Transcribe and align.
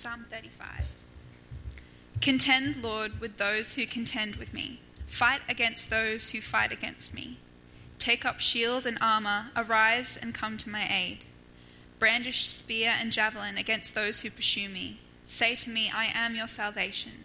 Psalm 0.00 0.24
35. 0.30 0.86
Contend, 2.22 2.82
Lord, 2.82 3.20
with 3.20 3.36
those 3.36 3.74
who 3.74 3.84
contend 3.84 4.36
with 4.36 4.54
me. 4.54 4.80
Fight 5.06 5.42
against 5.46 5.90
those 5.90 6.30
who 6.30 6.40
fight 6.40 6.72
against 6.72 7.12
me. 7.12 7.36
Take 7.98 8.24
up 8.24 8.40
shield 8.40 8.86
and 8.86 8.96
armor, 9.02 9.48
arise 9.54 10.16
and 10.16 10.34
come 10.34 10.56
to 10.56 10.70
my 10.70 10.88
aid. 10.90 11.26
Brandish 11.98 12.46
spear 12.46 12.94
and 12.98 13.12
javelin 13.12 13.58
against 13.58 13.94
those 13.94 14.22
who 14.22 14.30
pursue 14.30 14.70
me. 14.70 15.00
Say 15.26 15.54
to 15.56 15.68
me, 15.68 15.92
I 15.94 16.06
am 16.14 16.34
your 16.34 16.48
salvation. 16.48 17.24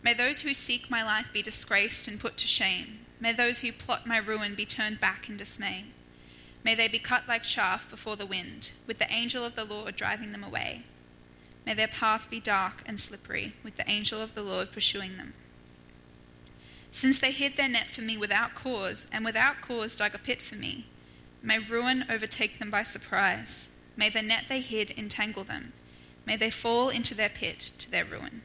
May 0.00 0.14
those 0.14 0.42
who 0.42 0.54
seek 0.54 0.92
my 0.92 1.02
life 1.02 1.32
be 1.32 1.42
disgraced 1.42 2.06
and 2.06 2.20
put 2.20 2.36
to 2.36 2.46
shame. 2.46 3.00
May 3.18 3.32
those 3.32 3.62
who 3.62 3.72
plot 3.72 4.06
my 4.06 4.18
ruin 4.18 4.54
be 4.54 4.64
turned 4.64 5.00
back 5.00 5.28
in 5.28 5.36
dismay. 5.36 5.86
May 6.62 6.76
they 6.76 6.86
be 6.86 7.00
cut 7.00 7.26
like 7.26 7.42
chaff 7.42 7.90
before 7.90 8.14
the 8.14 8.26
wind, 8.26 8.70
with 8.86 9.00
the 9.00 9.12
angel 9.12 9.44
of 9.44 9.56
the 9.56 9.64
Lord 9.64 9.96
driving 9.96 10.30
them 10.30 10.44
away. 10.44 10.84
May 11.66 11.74
their 11.74 11.88
path 11.88 12.30
be 12.30 12.40
dark 12.40 12.82
and 12.86 13.00
slippery, 13.00 13.54
with 13.62 13.76
the 13.76 13.88
angel 13.88 14.20
of 14.20 14.34
the 14.34 14.42
Lord 14.42 14.72
pursuing 14.72 15.16
them. 15.16 15.34
Since 16.90 17.18
they 17.18 17.30
hid 17.30 17.52
their 17.52 17.68
net 17.68 17.90
for 17.90 18.02
me 18.02 18.18
without 18.18 18.54
cause, 18.54 19.06
and 19.12 19.24
without 19.24 19.60
cause 19.60 19.94
dug 19.94 20.14
a 20.14 20.18
pit 20.18 20.42
for 20.42 20.56
me, 20.56 20.86
may 21.42 21.58
ruin 21.58 22.04
overtake 22.10 22.58
them 22.58 22.70
by 22.70 22.82
surprise. 22.82 23.70
May 23.96 24.08
the 24.08 24.22
net 24.22 24.46
they 24.48 24.60
hid 24.60 24.92
entangle 24.96 25.44
them. 25.44 25.72
May 26.26 26.36
they 26.36 26.50
fall 26.50 26.88
into 26.88 27.14
their 27.14 27.28
pit 27.28 27.72
to 27.78 27.90
their 27.90 28.04
ruin. 28.04 28.42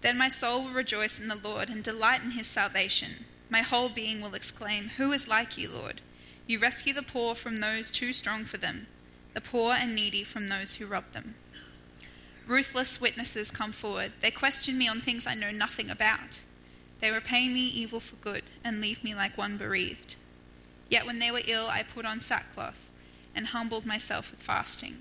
Then 0.00 0.18
my 0.18 0.28
soul 0.28 0.64
will 0.64 0.72
rejoice 0.72 1.18
in 1.18 1.28
the 1.28 1.36
Lord 1.36 1.68
and 1.68 1.82
delight 1.82 2.22
in 2.22 2.32
his 2.32 2.46
salvation. 2.46 3.24
My 3.50 3.62
whole 3.62 3.88
being 3.88 4.20
will 4.20 4.34
exclaim, 4.34 4.90
Who 4.96 5.12
is 5.12 5.28
like 5.28 5.56
you, 5.56 5.70
Lord? 5.70 6.00
You 6.46 6.58
rescue 6.58 6.92
the 6.94 7.02
poor 7.02 7.34
from 7.34 7.60
those 7.60 7.90
too 7.90 8.12
strong 8.12 8.44
for 8.44 8.58
them, 8.58 8.86
the 9.34 9.40
poor 9.40 9.74
and 9.74 9.94
needy 9.94 10.24
from 10.24 10.48
those 10.48 10.74
who 10.74 10.86
rob 10.86 11.12
them. 11.12 11.34
Ruthless 12.48 12.98
witnesses 12.98 13.50
come 13.50 13.72
forward. 13.72 14.12
They 14.22 14.30
question 14.30 14.78
me 14.78 14.88
on 14.88 15.02
things 15.02 15.26
I 15.26 15.34
know 15.34 15.50
nothing 15.50 15.90
about. 15.90 16.40
They 16.98 17.10
repay 17.10 17.46
me 17.46 17.66
evil 17.68 18.00
for 18.00 18.16
good 18.16 18.42
and 18.64 18.80
leave 18.80 19.04
me 19.04 19.14
like 19.14 19.36
one 19.36 19.58
bereaved. 19.58 20.16
Yet 20.88 21.04
when 21.04 21.18
they 21.18 21.30
were 21.30 21.42
ill, 21.46 21.66
I 21.68 21.82
put 21.82 22.06
on 22.06 22.22
sackcloth 22.22 22.90
and 23.34 23.48
humbled 23.48 23.84
myself 23.84 24.30
with 24.30 24.40
fasting. 24.40 24.96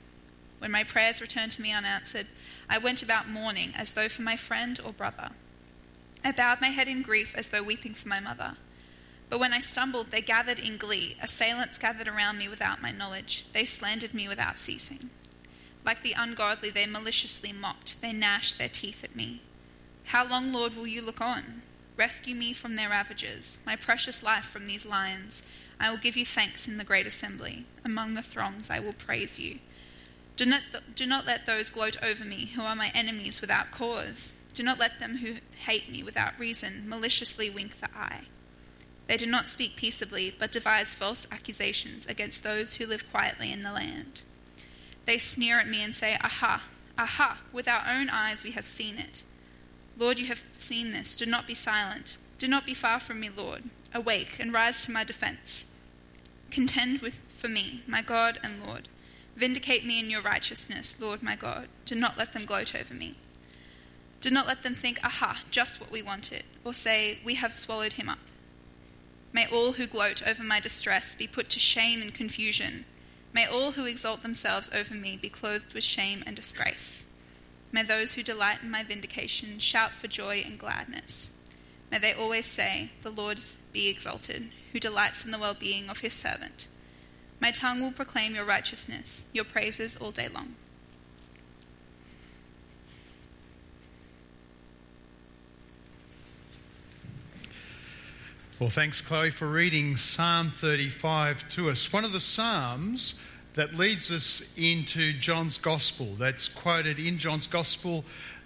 When 0.59 0.71
my 0.71 0.83
prayers 0.83 1.21
returned 1.21 1.53
to 1.53 1.61
me 1.61 1.71
unanswered, 1.71 2.27
I 2.69 2.79
went 2.79 3.01
about 3.01 3.29
mourning 3.29 3.71
as 3.77 3.93
though 3.93 4.09
for 4.09 4.23
my 4.23 4.35
friend 4.35 4.77
or 4.83 4.91
brother. 4.91 5.29
I 6.25 6.33
bowed 6.33 6.59
my 6.59 6.67
head 6.67 6.89
in 6.89 7.01
grief 7.01 7.33
as 7.33 7.47
though 7.47 7.63
weeping 7.63 7.93
for 7.93 8.09
my 8.09 8.19
mother. 8.19 8.57
But 9.29 9.39
when 9.39 9.53
I 9.53 9.59
stumbled, 9.59 10.11
they 10.11 10.21
gathered 10.21 10.59
in 10.59 10.75
glee. 10.75 11.15
Assailants 11.21 11.77
gathered 11.77 12.09
around 12.09 12.39
me 12.39 12.49
without 12.49 12.81
my 12.81 12.91
knowledge. 12.91 13.45
They 13.53 13.63
slandered 13.63 14.13
me 14.13 14.27
without 14.27 14.57
ceasing. 14.57 15.11
Like 15.87 16.03
the 16.03 16.15
ungodly, 16.17 16.69
they 16.69 16.85
maliciously 16.85 17.53
mocked. 17.53 18.01
They 18.01 18.11
gnashed 18.11 18.57
their 18.57 18.67
teeth 18.67 19.05
at 19.05 19.15
me. 19.15 19.41
How 20.07 20.27
long, 20.27 20.51
Lord, 20.51 20.75
will 20.75 20.85
you 20.85 21.01
look 21.01 21.21
on? 21.21 21.61
Rescue 21.95 22.35
me 22.35 22.51
from 22.51 22.75
their 22.75 22.89
ravages, 22.89 23.59
my 23.65 23.77
precious 23.77 24.21
life 24.21 24.43
from 24.43 24.67
these 24.67 24.85
lions. 24.85 25.43
I 25.79 25.89
will 25.89 25.97
give 25.97 26.17
you 26.17 26.25
thanks 26.25 26.67
in 26.67 26.77
the 26.77 26.83
great 26.83 27.07
assembly. 27.07 27.65
Among 27.85 28.15
the 28.15 28.21
throngs 28.21 28.69
I 28.69 28.81
will 28.81 28.91
praise 28.91 29.39
you. 29.39 29.59
Do 30.35 30.45
not, 30.45 30.61
do 30.93 31.05
not 31.05 31.25
let 31.25 31.45
those 31.45 31.69
gloat 31.69 31.95
over 32.03 32.25
me 32.25 32.47
who 32.47 32.63
are 32.63 32.75
my 32.75 32.91
enemies 32.93 33.39
without 33.39 33.71
cause. 33.71 34.35
Do 34.53 34.63
not 34.63 34.79
let 34.79 34.99
them 34.99 35.19
who 35.19 35.35
hate 35.55 35.89
me 35.89 36.03
without 36.03 36.37
reason 36.37 36.83
maliciously 36.85 37.49
wink 37.49 37.79
the 37.79 37.89
eye. 37.95 38.25
They 39.07 39.15
do 39.15 39.25
not 39.25 39.47
speak 39.47 39.77
peaceably, 39.77 40.35
but 40.37 40.51
devise 40.51 40.93
false 40.93 41.29
accusations 41.31 42.05
against 42.07 42.43
those 42.43 42.73
who 42.73 42.85
live 42.85 43.09
quietly 43.09 43.53
in 43.53 43.63
the 43.63 43.71
land. 43.71 44.23
They 45.07 45.17
sneer 45.17 45.57
at 45.57 45.69
me 45.69 45.81
and 45.81 45.95
say, 45.95 46.17
Aha, 46.21 46.61
aha, 46.97 47.39
with 47.53 47.67
our 47.67 47.83
own 47.89 48.09
eyes 48.09 48.43
we 48.43 48.51
have 48.51 48.65
seen 48.65 48.97
it. 48.97 49.23
Lord, 49.97 50.19
you 50.19 50.25
have 50.25 50.43
seen 50.51 50.91
this. 50.91 51.15
Do 51.15 51.25
not 51.25 51.47
be 51.47 51.55
silent. 51.55 52.17
Do 52.37 52.45
not 52.45 52.65
be 52.65 52.73
far 52.73 52.99
from 52.99 53.21
me, 53.21 53.29
Lord. 53.35 53.63
Awake 53.93 54.37
and 54.37 54.53
rise 54.53 54.85
to 54.85 54.91
my 54.91 55.05
defense. 55.05 55.71
Contend 56.51 56.99
with, 57.01 57.21
for 57.29 57.47
me, 57.47 57.83
my 57.87 58.01
God 58.01 58.37
and 58.43 58.63
Lord. 58.63 58.89
Vindicate 59.37 59.85
me 59.85 59.97
in 59.97 60.09
your 60.09 60.21
righteousness, 60.21 60.99
Lord 60.99 61.23
my 61.23 61.37
God. 61.37 61.69
Do 61.85 61.95
not 61.95 62.17
let 62.17 62.33
them 62.33 62.45
gloat 62.45 62.75
over 62.75 62.93
me. 62.93 63.15
Do 64.19 64.29
not 64.29 64.45
let 64.45 64.63
them 64.63 64.75
think, 64.75 64.99
aha, 65.05 65.41
just 65.51 65.79
what 65.79 65.91
we 65.91 66.01
wanted, 66.01 66.43
or 66.65 66.73
say, 66.73 67.19
we 67.23 67.35
have 67.35 67.53
swallowed 67.53 67.93
him 67.93 68.09
up. 68.09 68.19
May 69.31 69.47
all 69.47 69.73
who 69.73 69.87
gloat 69.87 70.21
over 70.27 70.43
my 70.43 70.59
distress 70.59 71.15
be 71.15 71.27
put 71.27 71.49
to 71.49 71.59
shame 71.59 72.01
and 72.01 72.13
confusion. 72.13 72.83
May 73.37 73.45
all 73.45 73.73
who 73.73 73.85
exalt 73.85 74.23
themselves 74.23 74.67
over 74.73 74.95
me 74.95 75.15
be 75.15 75.29
clothed 75.29 75.75
with 75.75 75.83
shame 75.83 76.23
and 76.25 76.35
disgrace. 76.35 77.05
May 77.71 77.83
those 77.83 78.15
who 78.15 78.23
delight 78.23 78.63
in 78.63 78.71
my 78.71 78.81
vindication 78.81 79.59
shout 79.59 79.91
for 79.91 80.07
joy 80.07 80.41
and 80.43 80.57
gladness. 80.57 81.37
May 81.91 81.99
they 81.99 82.13
always 82.13 82.47
say, 82.47 82.93
The 83.03 83.11
Lord 83.11 83.39
be 83.71 83.89
exalted, 83.89 84.49
who 84.71 84.79
delights 84.79 85.23
in 85.23 85.29
the 85.29 85.37
well 85.37 85.53
being 85.53 85.87
of 85.87 85.99
his 85.99 86.15
servant. 86.15 86.67
My 87.39 87.51
tongue 87.51 87.79
will 87.79 87.91
proclaim 87.91 88.33
your 88.33 88.43
righteousness, 88.43 89.27
your 89.33 89.45
praises 89.45 89.95
all 89.95 90.09
day 90.09 90.29
long. 90.29 90.55
Well, 98.59 98.71
thanks, 98.71 99.01
Chloe, 99.01 99.29
for 99.29 99.47
reading 99.47 99.97
Psalm 99.97 100.49
35 100.49 101.47
to 101.49 101.69
us. 101.69 101.93
One 101.93 102.03
of 102.03 102.11
the 102.11 102.19
Psalms 102.19 103.13
that 103.53 103.75
leads 103.75 104.09
us 104.09 104.41
into 104.57 105.13
John's 105.13 105.59
Gospel, 105.59 106.15
that's 106.17 106.49
quoted 106.49 106.97
in 106.97 107.19
John's 107.19 107.45
Gospel, 107.45 108.03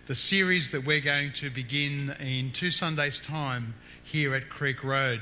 the 0.07 0.15
series 0.15 0.71
that 0.71 0.83
we're 0.83 0.99
going 0.99 1.31
to 1.35 1.49
begin 1.49 2.13
in 2.19 2.51
two 2.51 2.71
Sundays' 2.71 3.21
time 3.21 3.73
here 4.03 4.35
at 4.35 4.49
Creek 4.49 4.83
Road. 4.83 5.21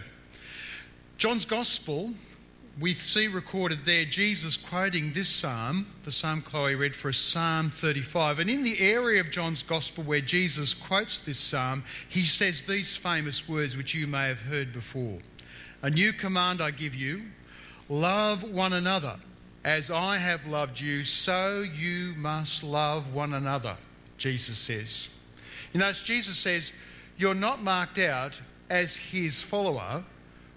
John's 1.20 1.46
Gospel 1.46 2.16
we 2.80 2.94
see 2.94 3.28
recorded 3.28 3.84
there 3.84 4.06
Jesus 4.06 4.56
quoting 4.56 5.12
this 5.12 5.28
psalm, 5.28 5.88
the 6.04 6.12
psalm 6.12 6.42
Chloe 6.42 6.76
read 6.76 6.96
for 6.96 7.10
us, 7.10 7.18
Psalm 7.18 7.70
35. 7.70 8.40
And 8.40 8.50
in 8.50 8.64
the 8.64 8.80
area 8.80 9.20
of 9.20 9.32
John's 9.32 9.64
Gospel 9.64 10.04
where 10.04 10.22
Jesus 10.22 10.74
quotes 10.74 11.20
this 11.20 11.40
psalm, 11.40 11.84
he 12.08 12.24
says 12.24 12.62
these 12.62 12.96
famous 12.96 13.50
words 13.50 13.76
which 13.76 13.94
you 13.94 14.08
may 14.08 14.28
have 14.28 14.42
heard 14.42 14.72
before 14.72 15.20
A 15.82 15.90
new 15.90 16.14
command 16.14 16.62
I 16.62 16.72
give 16.72 16.96
you 16.96 17.24
love 17.90 18.44
one 18.44 18.74
another. 18.74 19.18
As 19.66 19.92
I 19.92 20.18
have 20.18 20.48
loved 20.48 20.80
you, 20.80 21.04
so 21.04 21.66
you 21.78 22.14
must 22.16 22.64
love 22.64 23.14
one 23.14 23.34
another, 23.34 23.76
Jesus 24.18 24.58
says. 24.58 25.10
You 25.74 25.82
know, 25.82 25.92
Jesus 25.92 26.38
says, 26.38 26.72
You're 27.18 27.34
not 27.34 27.62
marked 27.62 28.00
out 28.00 28.40
as 28.70 28.96
his 28.96 29.42
follower 29.42 30.06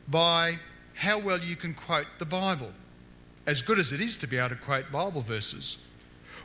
by 0.07 0.59
how 0.95 1.19
well 1.19 1.41
you 1.41 1.57
can 1.57 1.75
quote 1.75 2.07
the 2.19 2.25
Bible, 2.25 2.73
as 3.47 3.63
good 3.63 3.79
as 3.79 3.93
it 3.93 4.01
is 4.01 4.19
to 4.19 4.27
be 4.27 4.39
able 4.39 4.51
to 4.51 4.57
quote 4.57 4.91
Bible 4.93 5.21
verses, 5.21 5.79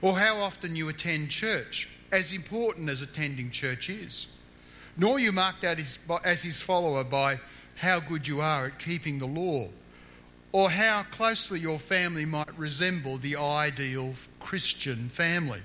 or 0.02 0.20
how 0.20 0.40
often 0.40 0.76
you 0.76 0.90
attend 0.90 1.30
church, 1.30 1.88
as 2.12 2.34
important 2.34 2.90
as 2.90 3.02
attending 3.02 3.52
church 3.52 3.90
is. 3.90 4.28
Nor 4.98 5.20
you 5.20 5.32
marked 5.32 5.64
out 5.64 5.78
as 6.24 6.44
his 6.44 6.62
follower 6.62 7.04
by 7.04 7.40
how 7.76 8.00
good 8.00 8.28
you 8.28 8.42
are 8.42 8.68
at 8.68 8.80
keeping 8.80 9.20
the 9.20 9.28
law, 9.28 9.68
or 10.52 10.72
how 10.72 11.04
closely 11.12 11.60
your 11.60 11.78
family 11.78 12.26
might 12.26 12.58
resemble 12.58 13.18
the 13.18 13.36
ideal 13.36 14.16
Christian 14.40 15.10
family. 15.10 15.62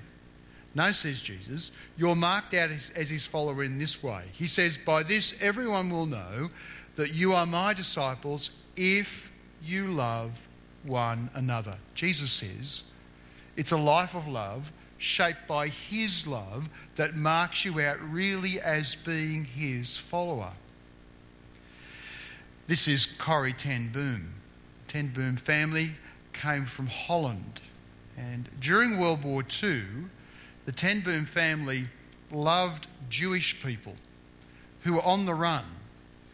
No, 0.75 0.91
says 0.91 1.21
Jesus, 1.21 1.71
you're 1.97 2.15
marked 2.15 2.53
out 2.53 2.71
as, 2.71 2.91
as, 2.95 3.09
his 3.09 3.25
follower 3.25 3.63
in 3.63 3.77
this 3.77 4.01
way. 4.01 4.25
He 4.31 4.47
says, 4.47 4.77
By 4.77 5.03
this 5.03 5.35
everyone 5.39 5.89
will 5.89 6.07
know 6.07 6.49
that 6.95 7.13
you 7.13 7.33
are 7.33 7.45
my 7.45 7.73
disciples 7.73 8.51
if 8.75 9.31
you 9.63 9.87
love 9.87 10.47
one 10.83 11.29
another. 11.33 11.75
Jesus 11.95 12.31
says 12.31 12.83
it's 13.55 13.71
a 13.71 13.77
life 13.77 14.15
of 14.15 14.27
love 14.27 14.71
shaped 14.97 15.47
by 15.47 15.67
His 15.67 16.25
love 16.25 16.69
that 16.95 17.15
marks 17.15 17.65
you 17.65 17.79
out 17.79 17.99
really 18.01 18.59
as 18.59 18.95
being 18.95 19.45
His 19.45 19.97
follower. 19.97 20.53
This 22.67 22.87
is 22.87 23.05
Corrie 23.05 23.53
Ten 23.53 23.89
Boom. 23.89 24.33
Ten 24.87 25.09
Boom 25.09 25.35
family 25.35 25.91
came 26.31 26.65
from 26.65 26.87
Holland. 26.87 27.61
And 28.17 28.47
during 28.59 28.97
World 28.97 29.23
War 29.23 29.43
II, 29.43 29.83
the 30.65 30.71
Ten 30.71 31.01
Boom 31.01 31.25
family 31.25 31.87
loved 32.31 32.87
Jewish 33.09 33.61
people 33.61 33.95
who 34.81 34.93
were 34.93 35.03
on 35.03 35.25
the 35.25 35.33
run 35.33 35.65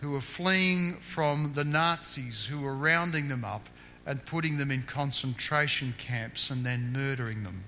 who 0.02 0.12
were 0.12 0.22
fleeing 0.22 0.96
from 0.96 1.54
the 1.54 1.64
Nazis 1.64 2.46
who 2.46 2.62
were 2.62 2.76
rounding 2.76 3.28
them 3.28 3.44
up 3.44 3.68
and 4.06 4.26
putting 4.26 4.58
them 4.58 4.72
in 4.72 4.84
concentration 4.84 5.94
camps 5.98 6.50
and 6.50 6.66
then 6.66 6.92
murdering 6.94 7.44
them. 7.44 7.64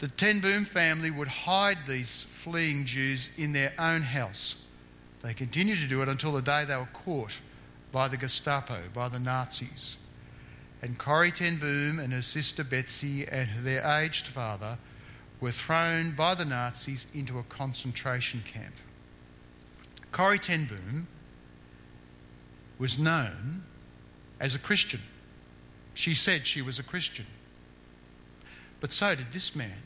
The 0.00 0.08
Ten 0.08 0.40
Boom 0.40 0.64
family 0.64 1.10
would 1.10 1.28
hide 1.28 1.78
these 1.86 2.24
fleeing 2.24 2.84
Jews 2.86 3.30
in 3.36 3.52
their 3.52 3.72
own 3.78 4.02
house. 4.02 4.56
They 5.22 5.34
continued 5.34 5.78
to 5.78 5.88
do 5.88 6.02
it 6.02 6.08
until 6.08 6.32
the 6.32 6.42
day 6.42 6.64
they 6.64 6.76
were 6.76 6.88
caught 6.92 7.40
by 7.90 8.08
the 8.08 8.16
Gestapo, 8.16 8.82
by 8.94 9.08
the 9.08 9.18
Nazis. 9.18 9.96
And 10.82 10.98
Corrie 10.98 11.32
Ten 11.32 11.56
Boom 11.56 11.98
and 11.98 12.12
her 12.12 12.22
sister 12.22 12.62
Betsy 12.62 13.26
and 13.26 13.48
their 13.64 13.84
aged 13.84 14.28
father 14.28 14.78
were 15.40 15.50
thrown 15.50 16.12
by 16.12 16.34
the 16.34 16.44
Nazis 16.44 17.06
into 17.14 17.38
a 17.38 17.44
concentration 17.44 18.42
camp. 18.44 18.74
Corrie 20.12 20.38
ten 20.38 20.64
Boom 20.64 21.06
was 22.78 22.98
known 22.98 23.64
as 24.40 24.54
a 24.54 24.58
Christian. 24.58 25.00
She 25.94 26.14
said 26.14 26.46
she 26.46 26.62
was 26.62 26.78
a 26.78 26.82
Christian. 26.84 27.26
But 28.80 28.92
so 28.92 29.14
did 29.14 29.32
this 29.32 29.56
man, 29.56 29.82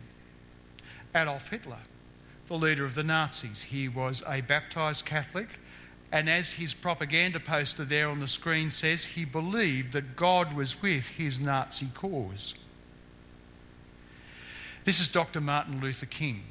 Adolf 1.14 1.48
Hitler, 1.48 1.78
the 2.48 2.54
leader 2.54 2.84
of 2.84 2.94
the 2.94 3.02
Nazis. 3.02 3.62
He 3.62 3.88
was 3.88 4.22
a 4.28 4.42
baptised 4.42 5.06
Catholic, 5.06 5.48
and 6.10 6.28
as 6.28 6.52
his 6.52 6.74
propaganda 6.74 7.40
poster 7.40 7.86
there 7.86 8.10
on 8.10 8.20
the 8.20 8.28
screen 8.28 8.70
says, 8.70 9.04
he 9.04 9.24
believed 9.24 9.94
that 9.94 10.16
God 10.16 10.54
was 10.54 10.82
with 10.82 11.08
his 11.08 11.40
Nazi 11.40 11.88
cause. 11.94 12.54
This 14.84 15.00
is 15.00 15.08
Dr. 15.08 15.40
Martin 15.40 15.80
Luther 15.80 16.06
King. 16.06 16.42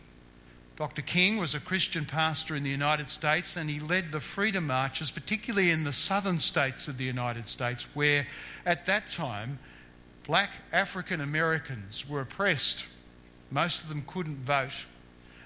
Dr. 0.82 1.04
King 1.04 1.38
was 1.38 1.54
a 1.54 1.60
Christian 1.60 2.06
pastor 2.06 2.56
in 2.56 2.64
the 2.64 2.70
United 2.72 3.08
States 3.08 3.56
and 3.56 3.70
he 3.70 3.80
led 3.80 4.12
the 4.12 4.20
freedom 4.20 4.66
marches, 4.66 5.12
particularly 5.12 5.70
in 5.70 5.84
the 5.84 5.92
southern 5.92 6.40
states 6.40 6.88
of 6.88 6.98
the 6.98 7.04
United 7.04 7.48
States, 7.48 7.86
where 7.94 8.26
at 8.66 8.88
that 8.88 9.08
time 9.08 9.60
black 10.24 10.50
African 10.74 11.22
Americans 11.22 12.10
were 12.10 12.22
oppressed. 12.22 12.88
Most 13.52 13.84
of 13.84 13.90
them 13.90 14.02
couldn't 14.02 14.38
vote 14.38 14.86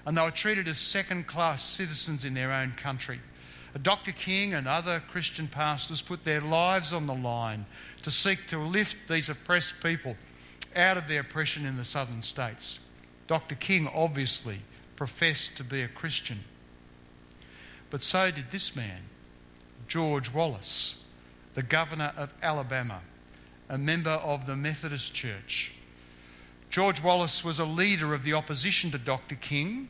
and 0.06 0.16
they 0.16 0.22
were 0.22 0.30
treated 0.30 0.68
as 0.68 0.78
second 0.78 1.26
class 1.26 1.62
citizens 1.62 2.24
in 2.24 2.32
their 2.32 2.50
own 2.50 2.70
country. 2.70 3.20
Dr. 3.82 4.12
King 4.12 4.54
and 4.54 4.66
other 4.66 5.02
Christian 5.06 5.48
pastors 5.48 6.00
put 6.00 6.24
their 6.24 6.40
lives 6.40 6.94
on 6.94 7.06
the 7.06 7.14
line 7.14 7.66
to 8.04 8.10
seek 8.10 8.46
to 8.46 8.58
lift 8.58 8.96
these 9.06 9.28
oppressed 9.28 9.82
people 9.82 10.16
out 10.74 10.96
of 10.96 11.08
their 11.08 11.20
oppression 11.20 11.66
in 11.66 11.76
the 11.76 11.84
southern 11.84 12.22
states. 12.22 12.80
Dr. 13.26 13.54
King 13.54 13.86
obviously 13.94 14.62
professed 14.96 15.56
to 15.56 15.64
be 15.64 15.82
a 15.82 15.88
Christian. 15.88 16.40
But 17.90 18.02
so 18.02 18.30
did 18.30 18.50
this 18.50 18.74
man, 18.74 19.02
George 19.86 20.32
Wallace, 20.32 21.04
the 21.54 21.62
governor 21.62 22.12
of 22.16 22.34
Alabama, 22.42 23.00
a 23.68 23.78
member 23.78 24.10
of 24.10 24.46
the 24.46 24.56
Methodist 24.56 25.14
Church. 25.14 25.72
George 26.70 27.02
Wallace 27.02 27.44
was 27.44 27.58
a 27.58 27.64
leader 27.64 28.12
of 28.12 28.24
the 28.24 28.32
opposition 28.32 28.90
to 28.90 28.98
Dr. 28.98 29.36
King, 29.36 29.88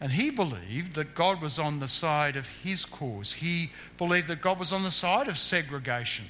and 0.00 0.12
he 0.12 0.30
believed 0.30 0.94
that 0.94 1.14
God 1.14 1.40
was 1.40 1.58
on 1.58 1.80
the 1.80 1.88
side 1.88 2.36
of 2.36 2.48
his 2.62 2.84
cause. 2.84 3.34
He 3.34 3.70
believed 3.96 4.28
that 4.28 4.40
God 4.40 4.58
was 4.58 4.72
on 4.72 4.82
the 4.82 4.90
side 4.90 5.28
of 5.28 5.38
segregation 5.38 6.26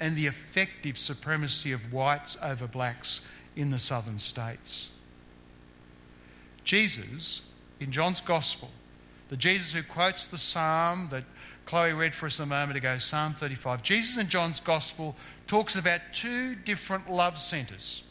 and 0.00 0.16
the 0.16 0.26
effective 0.26 0.98
supremacy 0.98 1.72
of 1.72 1.92
whites 1.92 2.36
over 2.42 2.66
blacks 2.66 3.20
in 3.56 3.70
the 3.70 3.78
southern 3.78 4.18
states. 4.18 4.90
Jesus 6.62 7.42
in 7.80 7.92
John's 7.92 8.20
Gospel, 8.20 8.70
the 9.28 9.36
Jesus 9.36 9.72
who 9.72 9.82
quotes 9.82 10.26
the 10.26 10.38
psalm 10.38 11.08
that 11.10 11.24
Chloe 11.66 11.92
read 11.92 12.14
for 12.14 12.26
us 12.26 12.40
a 12.40 12.46
moment 12.46 12.78
ago, 12.78 12.98
Psalm 12.98 13.34
35, 13.34 13.82
Jesus 13.82 14.16
in 14.16 14.28
John's 14.28 14.60
Gospel 14.60 15.14
talks 15.46 15.76
about 15.76 16.00
two 16.12 16.54
different 16.54 17.10
love 17.10 17.38
centres 17.38 18.02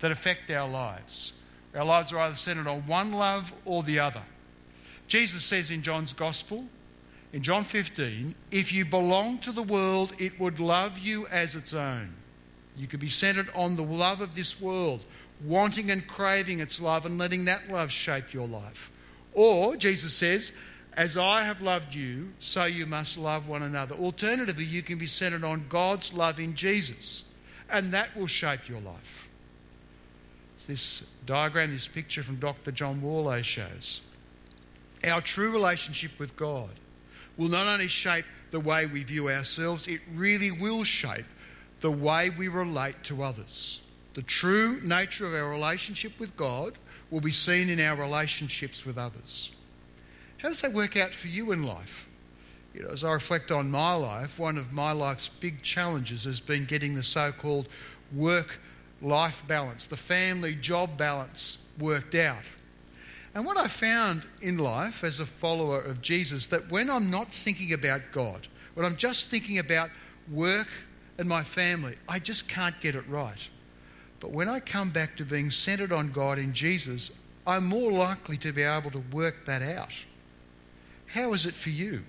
that 0.00 0.10
affect 0.10 0.50
our 0.50 0.68
lives. 0.68 1.32
Our 1.74 1.84
lives 1.84 2.12
are 2.12 2.18
either 2.18 2.36
centred 2.36 2.66
on 2.66 2.86
one 2.86 3.12
love 3.12 3.52
or 3.64 3.82
the 3.82 3.98
other. 3.98 4.22
Jesus 5.06 5.44
says 5.44 5.70
in 5.70 5.82
John's 5.82 6.12
Gospel, 6.12 6.64
in 7.32 7.42
John 7.42 7.64
15, 7.64 8.34
if 8.50 8.72
you 8.72 8.84
belong 8.84 9.38
to 9.38 9.52
the 9.52 9.62
world, 9.62 10.14
it 10.18 10.38
would 10.40 10.60
love 10.60 10.98
you 10.98 11.26
as 11.28 11.54
its 11.54 11.72
own. 11.72 12.14
You 12.76 12.86
could 12.86 13.00
be 13.00 13.10
centred 13.10 13.50
on 13.54 13.76
the 13.76 13.82
love 13.82 14.20
of 14.20 14.34
this 14.34 14.60
world, 14.60 15.04
wanting 15.44 15.90
and 15.90 16.06
craving 16.06 16.60
its 16.60 16.80
love 16.80 17.06
and 17.06 17.18
letting 17.18 17.44
that 17.46 17.68
love 17.68 17.90
shape 17.90 18.32
your 18.32 18.48
life. 18.48 18.90
Or, 19.32 19.76
Jesus 19.76 20.14
says, 20.14 20.52
as 20.94 21.16
I 21.16 21.44
have 21.44 21.62
loved 21.62 21.94
you, 21.94 22.32
so 22.38 22.64
you 22.64 22.86
must 22.86 23.16
love 23.16 23.48
one 23.48 23.62
another. 23.62 23.94
Alternatively, 23.94 24.64
you 24.64 24.82
can 24.82 24.98
be 24.98 25.06
centered 25.06 25.44
on 25.44 25.64
God's 25.68 26.12
love 26.12 26.38
in 26.38 26.54
Jesus, 26.54 27.24
and 27.70 27.92
that 27.92 28.14
will 28.16 28.26
shape 28.26 28.68
your 28.68 28.80
life. 28.80 29.28
This 30.66 31.04
diagram, 31.26 31.72
this 31.72 31.88
picture 31.88 32.22
from 32.22 32.36
Dr. 32.36 32.70
John 32.70 33.02
Warlow 33.02 33.42
shows. 33.42 34.00
Our 35.04 35.20
true 35.20 35.50
relationship 35.50 36.12
with 36.18 36.36
God 36.36 36.70
will 37.36 37.48
not 37.48 37.66
only 37.66 37.88
shape 37.88 38.26
the 38.52 38.60
way 38.60 38.86
we 38.86 39.02
view 39.02 39.28
ourselves, 39.28 39.88
it 39.88 40.00
really 40.14 40.52
will 40.52 40.84
shape 40.84 41.24
the 41.80 41.90
way 41.90 42.30
we 42.30 42.46
relate 42.48 43.02
to 43.04 43.22
others. 43.22 43.81
The 44.14 44.22
true 44.22 44.80
nature 44.82 45.26
of 45.26 45.34
our 45.34 45.48
relationship 45.48 46.18
with 46.18 46.36
God 46.36 46.78
will 47.10 47.20
be 47.20 47.32
seen 47.32 47.68
in 47.68 47.80
our 47.80 47.96
relationships 47.96 48.84
with 48.84 48.98
others. 48.98 49.50
How 50.38 50.48
does 50.48 50.60
that 50.62 50.72
work 50.72 50.96
out 50.96 51.14
for 51.14 51.28
you 51.28 51.52
in 51.52 51.62
life? 51.62 52.08
You 52.74 52.82
know, 52.82 52.88
as 52.88 53.04
I 53.04 53.12
reflect 53.12 53.50
on 53.50 53.70
my 53.70 53.94
life, 53.94 54.38
one 54.38 54.56
of 54.58 54.72
my 54.72 54.92
life's 54.92 55.28
big 55.28 55.62
challenges 55.62 56.24
has 56.24 56.40
been 56.40 56.64
getting 56.64 56.94
the 56.94 57.02
so 57.02 57.32
called 57.32 57.68
work 58.14 58.60
life 59.00 59.44
balance, 59.46 59.86
the 59.86 59.96
family 59.96 60.54
job 60.54 60.96
balance 60.96 61.58
worked 61.78 62.14
out. 62.14 62.44
And 63.34 63.46
what 63.46 63.56
I 63.56 63.66
found 63.66 64.24
in 64.40 64.58
life 64.58 65.04
as 65.04 65.20
a 65.20 65.26
follower 65.26 65.80
of 65.80 66.02
Jesus 66.02 66.46
that 66.46 66.70
when 66.70 66.90
I'm 66.90 67.10
not 67.10 67.32
thinking 67.32 67.72
about 67.72 68.02
God, 68.12 68.46
when 68.74 68.84
I'm 68.84 68.96
just 68.96 69.28
thinking 69.28 69.58
about 69.58 69.90
work 70.30 70.68
and 71.18 71.28
my 71.28 71.42
family, 71.42 71.96
I 72.08 72.18
just 72.18 72.48
can't 72.48 72.78
get 72.80 72.94
it 72.94 73.08
right. 73.08 73.48
But 74.22 74.30
when 74.30 74.48
I 74.48 74.60
come 74.60 74.90
back 74.90 75.16
to 75.16 75.24
being 75.24 75.50
centered 75.50 75.92
on 75.92 76.12
God 76.12 76.38
in 76.38 76.54
Jesus, 76.54 77.10
I'm 77.44 77.66
more 77.66 77.90
likely 77.90 78.36
to 78.36 78.52
be 78.52 78.62
able 78.62 78.92
to 78.92 79.02
work 79.10 79.46
that 79.46 79.62
out. 79.62 80.04
How 81.06 81.32
is 81.32 81.44
it 81.44 81.54
for 81.54 81.70
you? 81.70 82.04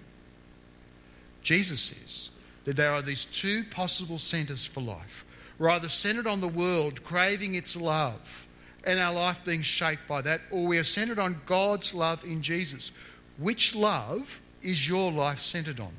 Jesus 1.42 1.82
says 1.82 2.30
that 2.66 2.76
there 2.76 2.92
are 2.92 3.02
these 3.02 3.26
two 3.26 3.64
possible 3.64 4.20
centers 4.20 4.64
for 4.64 4.80
life. 4.80 5.26
We're 5.58 5.72
either 5.72 5.90
centered 5.90 6.28
on 6.28 6.40
the 6.40 6.48
world, 6.48 7.04
craving 7.04 7.56
its 7.56 7.76
love, 7.76 8.48
and 8.84 9.00
our 9.00 9.14
life 9.14 9.44
being 9.44 9.64
shaped 9.64 10.08
by 10.08 10.22
that, 10.22 10.42
or 10.52 10.68
we 10.68 10.78
are 10.78 10.84
centered 10.84 11.18
on 11.18 11.42
God's 11.48 11.96
love 11.96 12.24
in 12.24 12.44
Jesus. 12.44 12.92
Which 13.40 13.74
love 13.74 14.40
is 14.62 14.88
your 14.88 15.12
life 15.12 15.40
centered 15.40 15.80
on? 15.80 15.94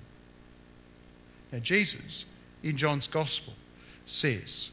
Now, 1.50 1.58
Jesus, 1.58 2.24
in 2.62 2.76
John's 2.76 3.08
Gospel, 3.08 3.54
says 4.06 4.70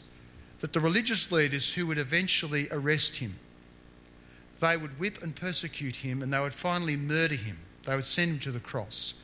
that 0.62 0.74
the 0.74 0.80
religious 0.80 1.32
leaders 1.32 1.74
who 1.74 1.88
would 1.88 1.98
eventually 1.98 2.68
arrest 2.72 3.18
him, 3.18 3.36
they 4.60 4.78
would 4.78 5.00
whip 5.00 5.22
and 5.22 5.36
persecute 5.36 5.98
him 5.98 6.22
and 6.22 6.32
they 6.32 6.40
would 6.40 6.54
finally 6.54 6.96
murder 6.96 7.36
him. 7.36 7.58
They 7.84 7.96
would 7.96 8.06
send 8.06 8.32
him 8.32 8.40
to 8.40 8.52
the 8.52 8.60
cross. 8.60 9.16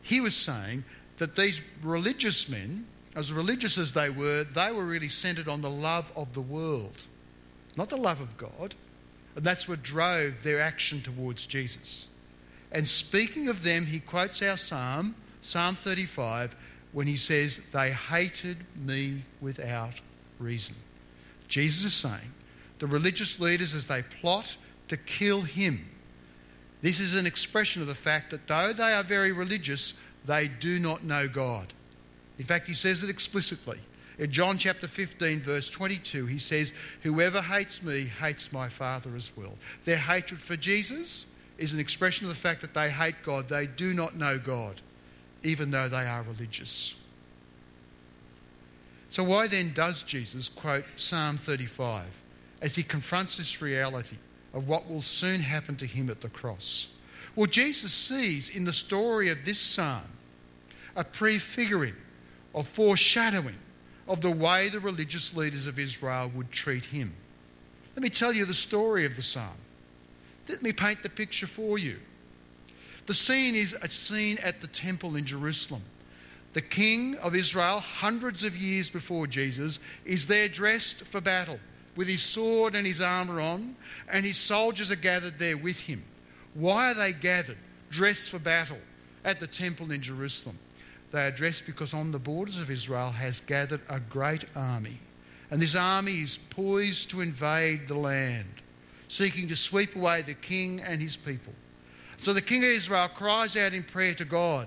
He 0.00 0.20
was 0.20 0.34
saying 0.34 0.84
that 1.18 1.36
these 1.36 1.62
religious 1.82 2.48
men, 2.48 2.86
as 3.14 3.32
religious 3.32 3.76
as 3.76 3.92
they 3.92 4.08
were, 4.08 4.44
they 4.44 4.72
were 4.72 4.84
really 4.84 5.10
centered 5.10 5.46
on 5.46 5.60
the 5.60 5.70
love 5.70 6.10
of 6.16 6.32
the 6.32 6.40
world, 6.40 7.04
not 7.76 7.90
the 7.90 7.96
love 7.98 8.22
of 8.22 8.38
God. 8.38 8.74
And 9.36 9.44
that's 9.44 9.68
what 9.68 9.82
drove 9.82 10.42
their 10.42 10.60
action 10.60 11.02
towards 11.02 11.46
Jesus. 11.46 12.06
And 12.72 12.88
speaking 12.88 13.48
of 13.48 13.62
them, 13.62 13.86
he 13.86 14.00
quotes 14.00 14.42
our 14.42 14.56
psalm, 14.56 15.14
Psalm 15.42 15.74
35, 15.74 16.56
when 16.92 17.06
he 17.06 17.16
says, 17.16 17.60
They 17.72 17.90
hated 17.90 18.58
me 18.74 19.22
without 19.40 20.00
reason. 20.38 20.74
Jesus 21.48 21.84
is 21.84 21.94
saying 21.94 22.32
the 22.78 22.86
religious 22.86 23.40
leaders, 23.40 23.74
as 23.74 23.86
they 23.86 24.02
plot 24.02 24.56
to 24.88 24.96
kill 24.96 25.40
him, 25.40 25.88
this 26.80 27.00
is 27.00 27.14
an 27.14 27.26
expression 27.26 27.82
of 27.82 27.88
the 27.88 27.94
fact 27.94 28.30
that 28.30 28.46
though 28.46 28.72
they 28.72 28.92
are 28.92 29.02
very 29.02 29.32
religious, 29.32 29.94
they 30.24 30.48
do 30.48 30.78
not 30.78 31.02
know 31.02 31.26
God. 31.26 31.72
In 32.38 32.44
fact, 32.44 32.68
he 32.68 32.74
says 32.74 33.02
it 33.02 33.10
explicitly. 33.10 33.80
In 34.18 34.30
John 34.30 34.58
chapter 34.58 34.86
15, 34.86 35.40
verse 35.40 35.68
22, 35.68 36.26
he 36.26 36.38
says, 36.38 36.72
Whoever 37.02 37.40
hates 37.40 37.82
me 37.82 38.04
hates 38.04 38.52
my 38.52 38.68
Father 38.68 39.14
as 39.16 39.32
well. 39.36 39.54
Their 39.84 39.96
hatred 39.96 40.40
for 40.40 40.56
Jesus 40.56 41.26
is 41.56 41.74
an 41.74 41.80
expression 41.80 42.26
of 42.26 42.30
the 42.30 42.40
fact 42.40 42.60
that 42.60 42.74
they 42.74 42.90
hate 42.90 43.16
God. 43.24 43.48
They 43.48 43.66
do 43.66 43.94
not 43.94 44.16
know 44.16 44.38
God, 44.38 44.80
even 45.42 45.70
though 45.70 45.88
they 45.88 46.06
are 46.06 46.22
religious. 46.22 46.94
So, 49.10 49.24
why 49.24 49.46
then 49.46 49.72
does 49.72 50.02
Jesus 50.02 50.48
quote 50.48 50.84
Psalm 50.96 51.38
35 51.38 52.04
as 52.60 52.76
he 52.76 52.82
confronts 52.82 53.36
this 53.36 53.62
reality 53.62 54.16
of 54.52 54.68
what 54.68 54.88
will 54.88 55.02
soon 55.02 55.40
happen 55.40 55.76
to 55.76 55.86
him 55.86 56.10
at 56.10 56.20
the 56.20 56.28
cross? 56.28 56.88
Well, 57.34 57.46
Jesus 57.46 57.92
sees 57.92 58.50
in 58.50 58.64
the 58.64 58.72
story 58.72 59.30
of 59.30 59.44
this 59.44 59.60
psalm 59.60 60.02
a 60.96 61.04
prefiguring 61.04 61.94
or 62.52 62.64
foreshadowing 62.64 63.58
of 64.08 64.20
the 64.20 64.30
way 64.30 64.68
the 64.68 64.80
religious 64.80 65.36
leaders 65.36 65.66
of 65.66 65.78
Israel 65.78 66.30
would 66.34 66.50
treat 66.50 66.86
him. 66.86 67.14
Let 67.94 68.02
me 68.02 68.10
tell 68.10 68.32
you 68.32 68.44
the 68.44 68.54
story 68.54 69.04
of 69.04 69.16
the 69.16 69.22
psalm. 69.22 69.56
Let 70.48 70.62
me 70.62 70.72
paint 70.72 71.02
the 71.02 71.10
picture 71.10 71.46
for 71.46 71.78
you. 71.78 71.98
The 73.06 73.14
scene 73.14 73.54
is 73.54 73.76
a 73.80 73.88
scene 73.88 74.38
at 74.38 74.60
the 74.60 74.66
temple 74.66 75.16
in 75.16 75.24
Jerusalem. 75.24 75.82
The 76.58 76.62
king 76.62 77.14
of 77.18 77.36
Israel, 77.36 77.78
hundreds 77.78 78.42
of 78.42 78.56
years 78.56 78.90
before 78.90 79.28
Jesus, 79.28 79.78
is 80.04 80.26
there 80.26 80.48
dressed 80.48 81.02
for 81.02 81.20
battle 81.20 81.60
with 81.94 82.08
his 82.08 82.20
sword 82.20 82.74
and 82.74 82.84
his 82.84 83.00
armour 83.00 83.40
on, 83.40 83.76
and 84.10 84.26
his 84.26 84.38
soldiers 84.38 84.90
are 84.90 84.96
gathered 84.96 85.38
there 85.38 85.56
with 85.56 85.78
him. 85.78 86.02
Why 86.54 86.90
are 86.90 86.94
they 86.94 87.12
gathered, 87.12 87.58
dressed 87.90 88.30
for 88.30 88.40
battle, 88.40 88.80
at 89.24 89.38
the 89.38 89.46
temple 89.46 89.92
in 89.92 90.02
Jerusalem? 90.02 90.58
They 91.12 91.26
are 91.26 91.30
dressed 91.30 91.64
because 91.64 91.94
on 91.94 92.10
the 92.10 92.18
borders 92.18 92.58
of 92.58 92.72
Israel 92.72 93.12
has 93.12 93.40
gathered 93.40 93.82
a 93.88 94.00
great 94.00 94.44
army, 94.56 94.98
and 95.52 95.62
this 95.62 95.76
army 95.76 96.22
is 96.22 96.40
poised 96.50 97.10
to 97.10 97.20
invade 97.20 97.86
the 97.86 97.94
land, 97.94 98.62
seeking 99.06 99.46
to 99.46 99.54
sweep 99.54 99.94
away 99.94 100.22
the 100.22 100.34
king 100.34 100.80
and 100.80 101.00
his 101.00 101.16
people. 101.16 101.54
So 102.16 102.32
the 102.32 102.42
king 102.42 102.64
of 102.64 102.70
Israel 102.70 103.10
cries 103.10 103.56
out 103.56 103.74
in 103.74 103.84
prayer 103.84 104.14
to 104.14 104.24
God. 104.24 104.66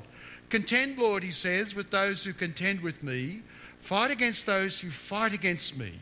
Contend, 0.51 1.00
Lord, 1.00 1.24
he 1.24 1.31
says, 1.31 1.74
with 1.74 1.91
those 1.91 2.25
who 2.25 2.34
contend 2.34 2.81
with 2.81 3.01
me. 3.01 3.41
Fight 3.79 4.12
against 4.12 4.46
those 4.46 4.81
who 4.81 4.91
fight 4.91 5.34
against 5.34 5.77
me. 5.77 5.93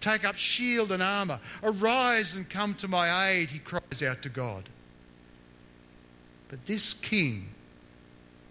Take 0.00 0.24
up 0.24 0.36
shield 0.36 0.90
and 0.90 1.02
armour. 1.02 1.40
Arise 1.62 2.34
and 2.34 2.48
come 2.48 2.74
to 2.76 2.88
my 2.88 3.28
aid, 3.28 3.50
he 3.50 3.58
cries 3.58 4.02
out 4.02 4.22
to 4.22 4.30
God. 4.30 4.70
But 6.48 6.64
this 6.64 6.94
king, 6.94 7.50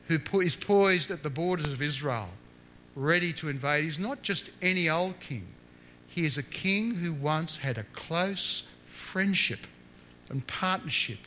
who 0.05 0.19
is 0.39 0.55
poised 0.55 1.09
at 1.09 1.23
the 1.23 1.29
borders 1.31 1.73
of 1.73 1.81
Israel, 1.81 2.29
ready 2.95 3.33
to 3.33 3.49
invade, 3.49 3.85
is 3.85 3.97
not 3.97 4.21
just 4.21 4.51
any 4.61 4.87
old 4.87 5.19
king. 5.19 5.47
He 6.07 6.23
is 6.23 6.37
a 6.37 6.43
king 6.43 6.93
who 6.93 7.13
once 7.13 7.57
had 7.57 7.79
a 7.79 7.83
close 7.93 8.61
friendship 8.83 9.65
and 10.29 10.45
partnership 10.45 11.19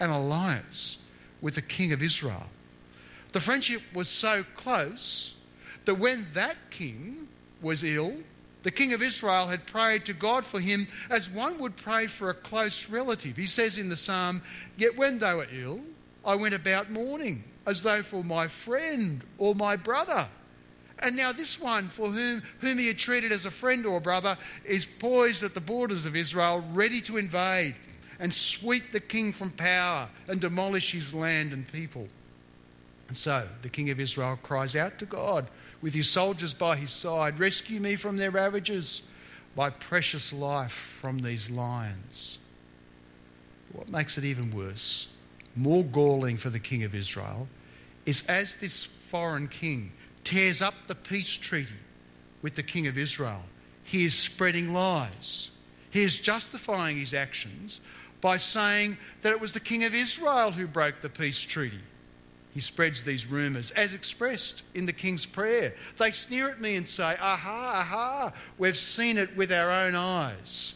and 0.00 0.10
alliance 0.10 0.96
with 1.42 1.56
the 1.56 1.62
king 1.62 1.92
of 1.92 2.02
Israel. 2.02 2.46
The 3.36 3.42
friendship 3.42 3.82
was 3.92 4.08
so 4.08 4.46
close 4.54 5.34
that 5.84 5.96
when 5.96 6.26
that 6.32 6.56
king 6.70 7.28
was 7.60 7.84
ill, 7.84 8.14
the 8.62 8.70
king 8.70 8.94
of 8.94 9.02
Israel 9.02 9.48
had 9.48 9.66
prayed 9.66 10.06
to 10.06 10.14
God 10.14 10.46
for 10.46 10.58
him 10.58 10.88
as 11.10 11.28
one 11.28 11.58
would 11.58 11.76
pray 11.76 12.06
for 12.06 12.30
a 12.30 12.34
close 12.34 12.88
relative. 12.88 13.36
He 13.36 13.44
says 13.44 13.76
in 13.76 13.90
the 13.90 13.96
psalm, 13.98 14.40
Yet 14.78 14.96
when 14.96 15.18
they 15.18 15.34
were 15.34 15.48
ill, 15.52 15.80
I 16.24 16.36
went 16.36 16.54
about 16.54 16.90
mourning, 16.90 17.44
as 17.66 17.82
though 17.82 18.02
for 18.02 18.24
my 18.24 18.48
friend 18.48 19.22
or 19.36 19.54
my 19.54 19.76
brother. 19.76 20.28
And 20.98 21.14
now 21.14 21.32
this 21.32 21.60
one, 21.60 21.88
for 21.88 22.08
whom, 22.08 22.42
whom 22.60 22.78
he 22.78 22.86
had 22.86 22.96
treated 22.96 23.32
as 23.32 23.44
a 23.44 23.50
friend 23.50 23.84
or 23.84 23.98
a 23.98 24.00
brother, 24.00 24.38
is 24.64 24.86
poised 24.86 25.42
at 25.42 25.52
the 25.52 25.60
borders 25.60 26.06
of 26.06 26.16
Israel, 26.16 26.64
ready 26.72 27.02
to 27.02 27.18
invade 27.18 27.74
and 28.18 28.32
sweep 28.32 28.92
the 28.92 29.00
king 29.00 29.34
from 29.34 29.50
power 29.50 30.08
and 30.26 30.40
demolish 30.40 30.92
his 30.92 31.12
land 31.12 31.52
and 31.52 31.70
people. 31.70 32.08
And 33.08 33.16
so 33.16 33.48
the 33.62 33.68
king 33.68 33.90
of 33.90 34.00
Israel 34.00 34.38
cries 34.42 34.74
out 34.74 34.98
to 34.98 35.06
God 35.06 35.48
with 35.80 35.94
his 35.94 36.10
soldiers 36.10 36.54
by 36.54 36.76
his 36.76 36.90
side 36.90 37.38
Rescue 37.38 37.80
me 37.80 37.96
from 37.96 38.16
their 38.16 38.30
ravages, 38.30 39.02
my 39.56 39.70
precious 39.70 40.32
life 40.32 40.72
from 40.72 41.18
these 41.20 41.50
lions. 41.50 42.38
What 43.72 43.90
makes 43.90 44.18
it 44.18 44.24
even 44.24 44.50
worse, 44.50 45.08
more 45.54 45.84
galling 45.84 46.36
for 46.38 46.50
the 46.50 46.58
king 46.58 46.82
of 46.82 46.94
Israel, 46.94 47.48
is 48.04 48.24
as 48.26 48.56
this 48.56 48.84
foreign 48.84 49.48
king 49.48 49.92
tears 50.24 50.60
up 50.62 50.74
the 50.86 50.94
peace 50.94 51.34
treaty 51.34 51.74
with 52.42 52.54
the 52.54 52.62
king 52.62 52.86
of 52.86 52.98
Israel, 52.98 53.42
he 53.82 54.04
is 54.04 54.18
spreading 54.18 54.72
lies. 54.72 55.50
He 55.90 56.02
is 56.02 56.18
justifying 56.18 56.98
his 56.98 57.14
actions 57.14 57.80
by 58.20 58.36
saying 58.36 58.98
that 59.20 59.32
it 59.32 59.40
was 59.40 59.52
the 59.52 59.60
king 59.60 59.84
of 59.84 59.94
Israel 59.94 60.50
who 60.50 60.66
broke 60.66 61.00
the 61.00 61.08
peace 61.08 61.40
treaty 61.40 61.80
he 62.56 62.62
spreads 62.62 63.02
these 63.02 63.26
rumours 63.26 63.70
as 63.72 63.92
expressed 63.92 64.62
in 64.72 64.86
the 64.86 64.92
king's 64.94 65.26
prayer. 65.26 65.74
They 65.98 66.10
sneer 66.10 66.48
at 66.48 66.58
me 66.58 66.74
and 66.76 66.88
say, 66.88 67.14
Aha, 67.20 67.82
aha, 67.82 68.32
we've 68.56 68.78
seen 68.78 69.18
it 69.18 69.36
with 69.36 69.52
our 69.52 69.70
own 69.70 69.94
eyes. 69.94 70.74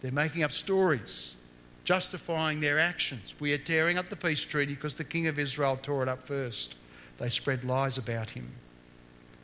They're 0.00 0.12
making 0.12 0.44
up 0.44 0.52
stories, 0.52 1.34
justifying 1.82 2.60
their 2.60 2.78
actions. 2.78 3.34
We 3.40 3.52
are 3.52 3.58
tearing 3.58 3.98
up 3.98 4.08
the 4.08 4.14
peace 4.14 4.42
treaty 4.42 4.76
because 4.76 4.94
the 4.94 5.02
king 5.02 5.26
of 5.26 5.36
Israel 5.36 5.76
tore 5.82 6.04
it 6.04 6.08
up 6.08 6.28
first. 6.28 6.76
They 7.18 7.28
spread 7.28 7.64
lies 7.64 7.98
about 7.98 8.30
him. 8.30 8.52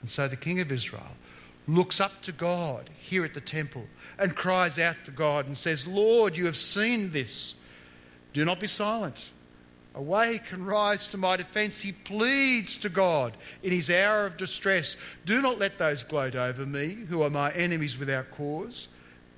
And 0.03 0.09
so 0.09 0.29
the 0.29 0.37
king 0.37 0.61
of 0.61 0.71
Israel 0.71 1.17
looks 1.67 2.01
up 2.01 2.23
to 2.23 2.31
God 2.31 2.91
here 2.97 3.25
at 3.25 3.35
the 3.35 3.41
temple 3.41 3.87
and 4.21 4.37
cries 4.37 4.79
out 4.79 5.05
to 5.07 5.11
God 5.11 5.49
and 5.49 5.57
says, 5.57 5.85
Lord, 5.85 6.37
you 6.37 6.47
have 6.47 6.57
seen 6.57 7.11
this. 7.11 7.57
Do 8.33 8.45
not 8.45 8.61
be 8.61 8.69
silent. 8.69 9.33
Awake 9.97 10.53
and 10.53 10.67
rise 10.67 11.09
to 11.09 11.17
my 11.17 11.39
defence. 11.39 11.81
He 11.81 11.93
pleads 11.93 12.77
to 12.79 12.91
God 12.91 13.35
in 13.63 13.73
his 13.73 13.91
hour 13.91 14.27
of 14.27 14.37
distress. 14.37 14.95
Do 15.25 15.41
not 15.41 15.59
let 15.59 15.79
those 15.79 16.05
gloat 16.05 16.37
over 16.37 16.67
me, 16.67 17.07
who 17.09 17.23
are 17.23 17.31
my 17.31 17.51
enemies 17.53 17.99
without 17.99 18.31
cause. 18.31 18.89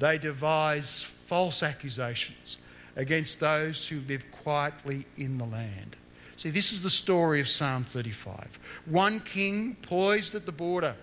They 0.01 0.19
devise 0.19 1.05
false 1.27 1.63
accusations 1.63 2.57
against 2.97 3.39
those 3.39 3.87
who 3.87 4.01
live 4.09 4.29
quietly 4.33 5.07
in 5.17 5.39
the 5.39 5.45
land. 5.45 5.97
See, 6.37 6.51
this 6.51 6.73
is 6.73 6.83
the 6.83 6.91
story 6.91 7.41
of 7.41 7.49
Psalm 7.49 7.85
35. 7.85 8.59
One 8.87 9.21
king 9.21 9.77
poised 9.81 10.35
at 10.35 10.45
the 10.45 10.53
border. 10.53 10.97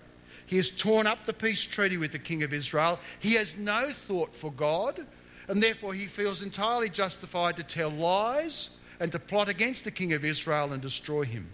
He 0.46 0.58
has 0.58 0.70
torn 0.70 1.08
up 1.08 1.26
the 1.26 1.34
peace 1.34 1.64
treaty 1.64 1.98
with 1.98 2.12
the 2.12 2.20
king 2.20 2.44
of 2.44 2.54
Israel. 2.54 3.00
He 3.20 3.36
has 3.36 3.56
no 3.56 3.92
thought 3.92 4.36
for 4.36 4.52
God, 4.52 5.06
and 5.48 5.64
therefore 5.64 5.94
he 5.94 6.08
feels 6.08 6.42
entirely 6.42 6.90
justified 6.90 7.56
to 7.56 7.64
tell 7.64 7.90
lies 7.90 8.70
and 9.00 9.12
to 9.12 9.20
plot 9.20 9.50
against 9.50 9.84
the 9.84 9.92
king 9.92 10.14
of 10.14 10.24
Israel 10.24 10.74
and 10.74 10.82
destroy 10.82 11.24
him. 11.24 11.50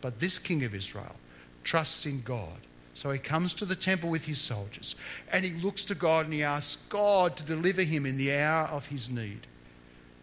But 0.00 0.20
this 0.20 0.38
king 0.38 0.64
of 0.64 0.74
Israel 0.74 1.16
trusts 1.64 2.06
in 2.06 2.22
God. 2.22 2.58
So 2.94 3.10
he 3.10 3.18
comes 3.18 3.52
to 3.54 3.66
the 3.66 3.76
temple 3.76 4.08
with 4.08 4.24
his 4.24 4.40
soldiers 4.40 4.94
and 5.30 5.44
he 5.44 5.52
looks 5.52 5.84
to 5.84 5.94
God 5.94 6.24
and 6.24 6.34
he 6.34 6.42
asks 6.42 6.76
God 6.88 7.36
to 7.36 7.42
deliver 7.44 7.82
him 7.82 8.06
in 8.06 8.16
the 8.16 8.34
hour 8.34 8.68
of 8.68 8.86
his 8.86 9.10
need. 9.10 9.46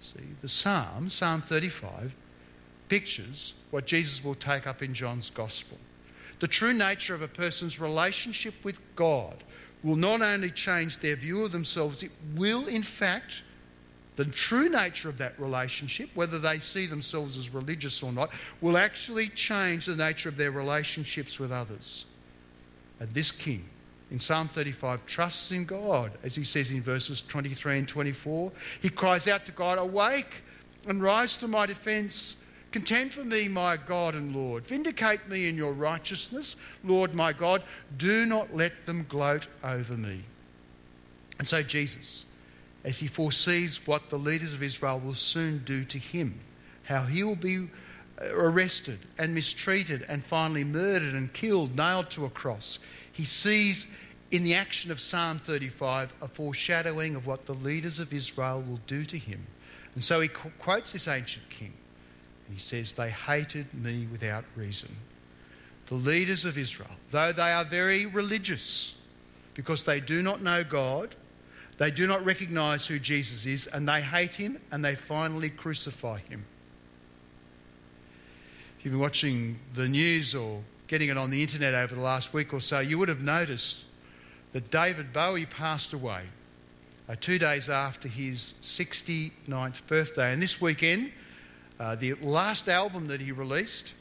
See, 0.02 0.36
the 0.42 0.50
psalm, 0.50 1.10
Psalm 1.10 1.42
35, 1.42 2.16
pictures 2.90 3.54
what 3.70 3.86
Jesus 3.86 4.24
will 4.24 4.36
take 4.36 4.68
up 4.68 4.82
in 4.82 4.94
John's 4.94 5.30
gospel. 5.30 5.78
The 6.40 6.48
true 6.48 6.74
nature 6.74 7.14
of 7.14 7.22
a 7.22 7.28
person's 7.28 7.80
relationship 7.80 8.54
with 8.64 8.80
God 8.96 9.44
will 9.84 9.96
not 9.96 10.22
only 10.22 10.50
change 10.50 10.98
their 10.98 11.16
view 11.16 11.44
of 11.44 11.52
themselves, 11.52 12.04
it 12.04 12.12
will, 12.36 12.68
in 12.68 12.84
fact, 12.84 13.44
the 14.16 14.26
true 14.26 14.70
nature 14.70 15.10
of 15.10 15.18
that 15.18 15.40
relationship, 15.40 16.10
whether 16.14 16.38
they 16.38 16.60
see 16.60 16.86
themselves 16.86 17.38
as 17.38 17.54
religious 17.54 18.04
or 18.04 18.12
not, 18.12 18.32
will 18.62 18.78
actually 18.78 19.30
change 19.30 19.88
the 19.88 19.96
nature 19.96 20.30
of 20.30 20.38
their 20.38 20.52
relationships 20.52 21.40
with 21.40 21.52
others. 21.52 22.06
And 23.00 23.12
this 23.14 23.32
king 23.32 23.66
in 24.12 24.20
Psalm 24.20 24.48
35 24.48 25.06
trusts 25.08 25.52
in 25.52 25.66
God, 25.66 26.12
as 26.24 26.36
he 26.36 26.44
says 26.44 26.70
in 26.70 26.82
verses 26.84 27.24
23 27.24 27.80
and 27.80 27.88
24. 27.88 28.52
He 28.82 28.90
cries 28.90 29.28
out 29.28 29.46
to 29.46 29.52
God, 29.52 29.80
Awake 29.80 30.44
and 30.88 31.02
rise 31.02 31.36
to 31.38 31.48
my 31.48 31.66
defence. 31.66 32.36
Contend 32.72 33.14
for 33.14 33.24
me, 33.24 33.48
my 33.48 33.78
God 33.78 34.16
and 34.16 34.36
Lord. 34.36 34.68
Vindicate 34.68 35.28
me 35.28 35.48
in 35.48 35.58
your 35.58 35.74
righteousness, 35.74 36.56
Lord 36.84 37.16
my 37.16 37.34
God. 37.34 37.64
Do 37.98 38.26
not 38.26 38.56
let 38.56 38.84
them 38.84 39.06
gloat 39.10 39.48
over 39.64 39.94
me. 39.94 40.24
And 41.40 41.48
so, 41.48 41.64
Jesus 41.64 42.26
as 42.84 43.00
he 43.00 43.08
foresees 43.08 43.86
what 43.86 44.10
the 44.10 44.18
leaders 44.18 44.54
of 44.54 44.62
Israel 44.62 45.00
will 45.00 45.14
soon 45.14 45.60
do 45.60 45.86
to 45.86 45.98
him, 45.98 46.40
how 46.84 47.04
he 47.04 47.24
will 47.24 47.36
be 47.36 47.58
uh, 48.22 48.36
arrested 48.36 49.00
and 49.18 49.34
mistreated 49.34 50.06
and 50.10 50.24
finally 50.24 50.64
murdered 50.64 51.16
and 51.16 51.32
killed, 51.34 51.76
nailed 51.76 52.10
to 52.12 52.26
a 52.26 52.30
cross. 52.30 52.80
He 53.12 53.26
sees 53.26 53.88
in 54.32 54.44
the 54.44 54.56
action 54.56 54.92
of 54.92 55.00
Psalm 55.00 55.40
35 55.40 56.14
a 56.22 56.28
foreshadowing 56.28 57.16
of 57.16 57.26
what 57.28 57.46
the 57.46 57.54
leaders 57.54 58.00
of 58.00 58.14
Israel 58.14 58.64
will 58.68 58.82
do 58.88 59.06
to 59.06 59.18
him. 59.18 59.46
And 59.96 60.04
so 60.04 60.20
he 60.20 60.28
quotes 60.28 60.92
this 60.92 61.08
ancient 61.08 61.50
king 61.50 61.74
and 62.48 62.56
he 62.56 62.60
says, 62.60 62.94
They 62.94 63.10
hated 63.10 63.74
me 63.74 64.08
without 64.12 64.44
reason. 64.56 64.90
The 65.86 65.96
leaders 65.96 66.46
of 66.46 66.58
Israel, 66.58 66.90
though 67.12 67.32
they 67.32 67.52
are 67.52 67.66
very 67.66 68.06
religious 68.06 68.96
because 69.54 69.84
they 69.84 70.00
do 70.00 70.22
not 70.22 70.42
know 70.42 70.64
God, 70.64 71.16
they 71.78 71.92
do 71.92 72.08
not 72.08 72.24
recognize 72.24 72.88
who 72.88 73.00
Jesus 73.00 73.46
is 73.46 73.68
and 73.68 73.88
they 73.88 74.02
hate 74.02 74.36
him 74.36 74.60
and 74.72 74.84
they 74.84 74.96
finally 74.96 75.50
crucify 75.50 76.20
him. 76.30 76.46
If 78.78 78.86
you've 78.86 78.94
been 78.94 79.02
watching 79.02 79.60
the 79.74 79.88
news 79.88 80.36
or 80.36 80.62
getting 80.88 81.10
it 81.10 81.18
on 81.18 81.30
the 81.30 81.42
internet 81.42 81.74
over 81.74 81.96
the 81.96 82.02
last 82.02 82.34
week 82.34 82.54
or 82.54 82.60
so, 82.60 82.80
you 82.80 82.98
would 83.00 83.10
have 83.10 83.22
noticed 83.22 83.84
that 84.52 84.70
David 84.70 85.12
Bowie 85.12 85.46
passed 85.46 85.94
away 85.94 86.24
uh, 87.10 87.16
two 87.20 87.40
days 87.40 87.70
after 87.70 88.08
his 88.08 88.54
69th 88.62 89.86
birthday. 89.88 90.32
And 90.32 90.42
this 90.42 90.62
weekend, 90.62 91.12
uh, 91.80 91.96
the 91.96 92.14
last 92.16 92.70
album 92.70 93.08
that 93.08 93.22
he 93.22 93.32
released 93.32 93.94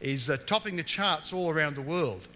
is 0.00 0.30
uh, 0.30 0.36
topping 0.46 0.76
the 0.76 0.82
charts 0.82 1.32
all 1.32 1.50
around 1.50 1.74
the 1.74 1.82
world. 1.82 2.26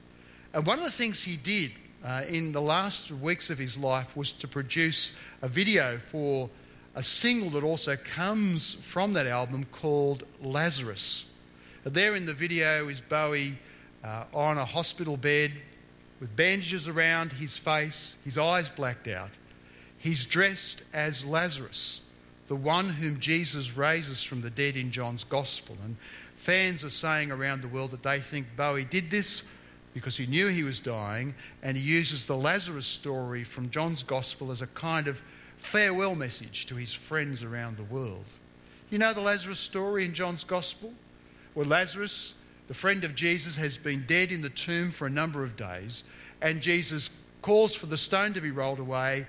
And 0.53 0.67
one 0.67 0.79
of 0.79 0.85
the 0.85 0.91
things 0.91 1.23
he 1.23 1.37
did 1.37 1.73
uh, 2.05 2.23
in 2.29 2.53
the 2.53 2.61
last 2.61 3.11
weeks 3.11 3.51
of 3.51 3.59
his 3.59 3.79
life 3.79 4.17
was 4.17 4.33
to 4.33 4.49
produce 4.49 5.13
a 5.41 5.49
video 5.49 5.99
for 5.99 6.51
a 6.95 7.03
single 7.03 7.51
that 7.51 7.63
also 7.63 7.97
comes 7.97 8.75
from 8.75 9.13
that 9.15 9.27
album 9.27 9.65
called 9.71 10.25
Lazarus. 10.43 11.25
There 11.85 12.15
in 12.15 12.27
the 12.27 12.35
video 12.35 12.89
is 12.89 13.01
Bowie 13.01 13.59
uh, 14.05 14.25
on 14.35 14.59
a 14.59 14.65
hospital 14.65 15.17
bed 15.17 15.53
with 16.21 16.37
bandages 16.37 16.87
around 16.87 17.33
his 17.33 17.57
face, 17.57 18.17
his 18.25 18.39
eyes 18.39 18.69
blacked 18.69 19.09
out. 19.09 19.31
He's 19.99 20.27
dressed 20.27 20.83
as 20.93 21.25
Lazarus, 21.25 22.01
the 22.49 22.57
one 22.57 22.89
whom 22.89 23.19
Jesus 23.19 23.77
raises 23.77 24.23
from 24.23 24.41
the 24.41 24.51
dead 24.51 24.77
in 24.77 24.93
John's 24.93 25.25
Gospel. 25.25 25.77
And 25.83 25.97
fans 26.35 26.85
are 26.85 26.91
saying 26.91 27.31
around 27.31 27.63
the 27.63 27.69
world 27.69 27.93
that 27.93 28.03
they 28.03 28.21
think 28.21 28.47
Bowie 28.57 28.85
did 28.85 29.11
this 29.11 29.43
because 29.95 30.17
he 30.17 30.27
knew 30.27 30.47
he 30.47 30.63
was 30.63 30.81
dying, 30.81 31.35
and 31.63 31.77
he 31.77 31.83
uses 31.83 32.27
the 32.27 32.37
Lazarus 32.37 32.87
story 32.87 33.45
from 33.45 33.71
John's 33.71 34.03
Gospel 34.03 34.51
as 34.51 34.63
a 34.63 34.67
kind 34.69 35.07
of 35.07 35.23
farewell 35.57 36.15
message 36.15 36.67
to 36.67 36.77
his 36.77 36.93
friends 36.93 37.43
around 37.43 37.77
the 37.77 37.85
world. 37.85 38.25
You 38.91 38.99
know 38.99 39.13
the 39.13 39.21
Lazarus 39.21 39.59
story 39.59 40.05
in 40.05 40.15
John's 40.15 40.45
Gospel? 40.45 40.93
Where 41.55 41.67
Lazarus, 41.67 42.35
the 42.69 42.75
friend 42.75 43.05
of 43.05 43.15
Jesus, 43.15 43.57
has 43.57 43.77
been 43.77 44.05
dead 44.07 44.33
in 44.33 44.43
the 44.43 44.51
tomb 44.51 44.91
for 44.91 45.07
a 45.07 45.11
number 45.11 45.45
of 45.45 45.57
days, 45.57 46.05
and 46.41 46.61
Jesus 46.61 47.11
calls 47.43 47.75
for 47.75 47.87
the 47.87 47.99
stone 47.99 48.33
to 48.33 48.41
be 48.41 48.51
rolled 48.51 48.79
away. 48.79 49.27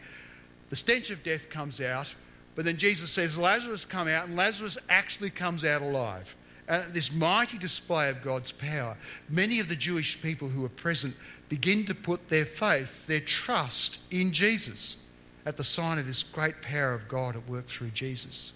The 0.70 0.76
stench 0.76 1.10
of 1.10 1.24
death 1.24 1.50
comes 1.50 1.82
out, 1.82 2.16
but 2.56 2.66
then 2.66 2.78
Jesus 2.78 3.12
says, 3.12 3.38
Lazarus, 3.38 3.86
come 3.86 4.08
out, 4.08 4.28
and 4.28 4.36
Lazarus 4.36 4.78
actually 4.90 5.30
comes 5.30 5.66
out 5.66 5.82
alive. 5.82 6.36
And 6.68 6.94
this 6.94 7.12
mighty 7.12 7.58
display 7.58 8.10
of 8.10 8.22
God's 8.22 8.52
power, 8.52 8.98
many 9.30 9.60
of 9.60 9.68
the 9.68 9.76
Jewish 9.76 10.22
people 10.22 10.48
who 10.48 10.62
were 10.62 10.70
present 10.70 11.16
begin 11.50 11.86
to 11.86 11.96
put 11.96 12.30
their 12.30 12.46
faith, 12.46 13.06
their 13.08 13.20
trust 13.20 14.00
in 14.10 14.32
Jesus 14.32 14.98
at 15.46 15.58
the 15.58 15.64
sign 15.64 16.00
of 16.00 16.08
this 16.08 16.24
great 16.24 16.62
power 16.62 16.94
of 16.94 17.08
God 17.08 17.36
at 17.36 17.50
work 17.50 17.68
through 17.68 17.90
Jesus. 17.90 18.54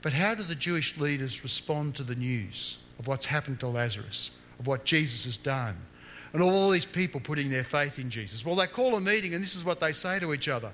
But 0.00 0.12
how 0.14 0.34
do 0.34 0.42
the 0.42 0.54
Jewish 0.54 0.98
leaders 0.98 1.44
respond 1.44 1.94
to 1.96 2.02
the 2.02 2.14
news 2.14 2.78
of 2.98 3.06
what's 3.06 3.26
happened 3.26 3.60
to 3.60 3.68
Lazarus, 3.68 4.30
of 4.58 4.66
what 4.66 4.84
Jesus 4.84 5.24
has 5.26 5.36
done, 5.36 5.76
and 6.32 6.42
all 6.42 6.70
these 6.70 6.86
people 6.86 7.20
putting 7.20 7.50
their 7.50 7.62
faith 7.62 7.98
in 7.98 8.10
Jesus? 8.10 8.44
Well, 8.44 8.56
they 8.56 8.66
call 8.66 8.96
a 8.96 9.00
meeting, 9.00 9.34
and 9.34 9.42
this 9.42 9.54
is 9.54 9.64
what 9.64 9.80
they 9.80 9.92
say 9.92 10.18
to 10.18 10.32
each 10.32 10.48
other. 10.48 10.72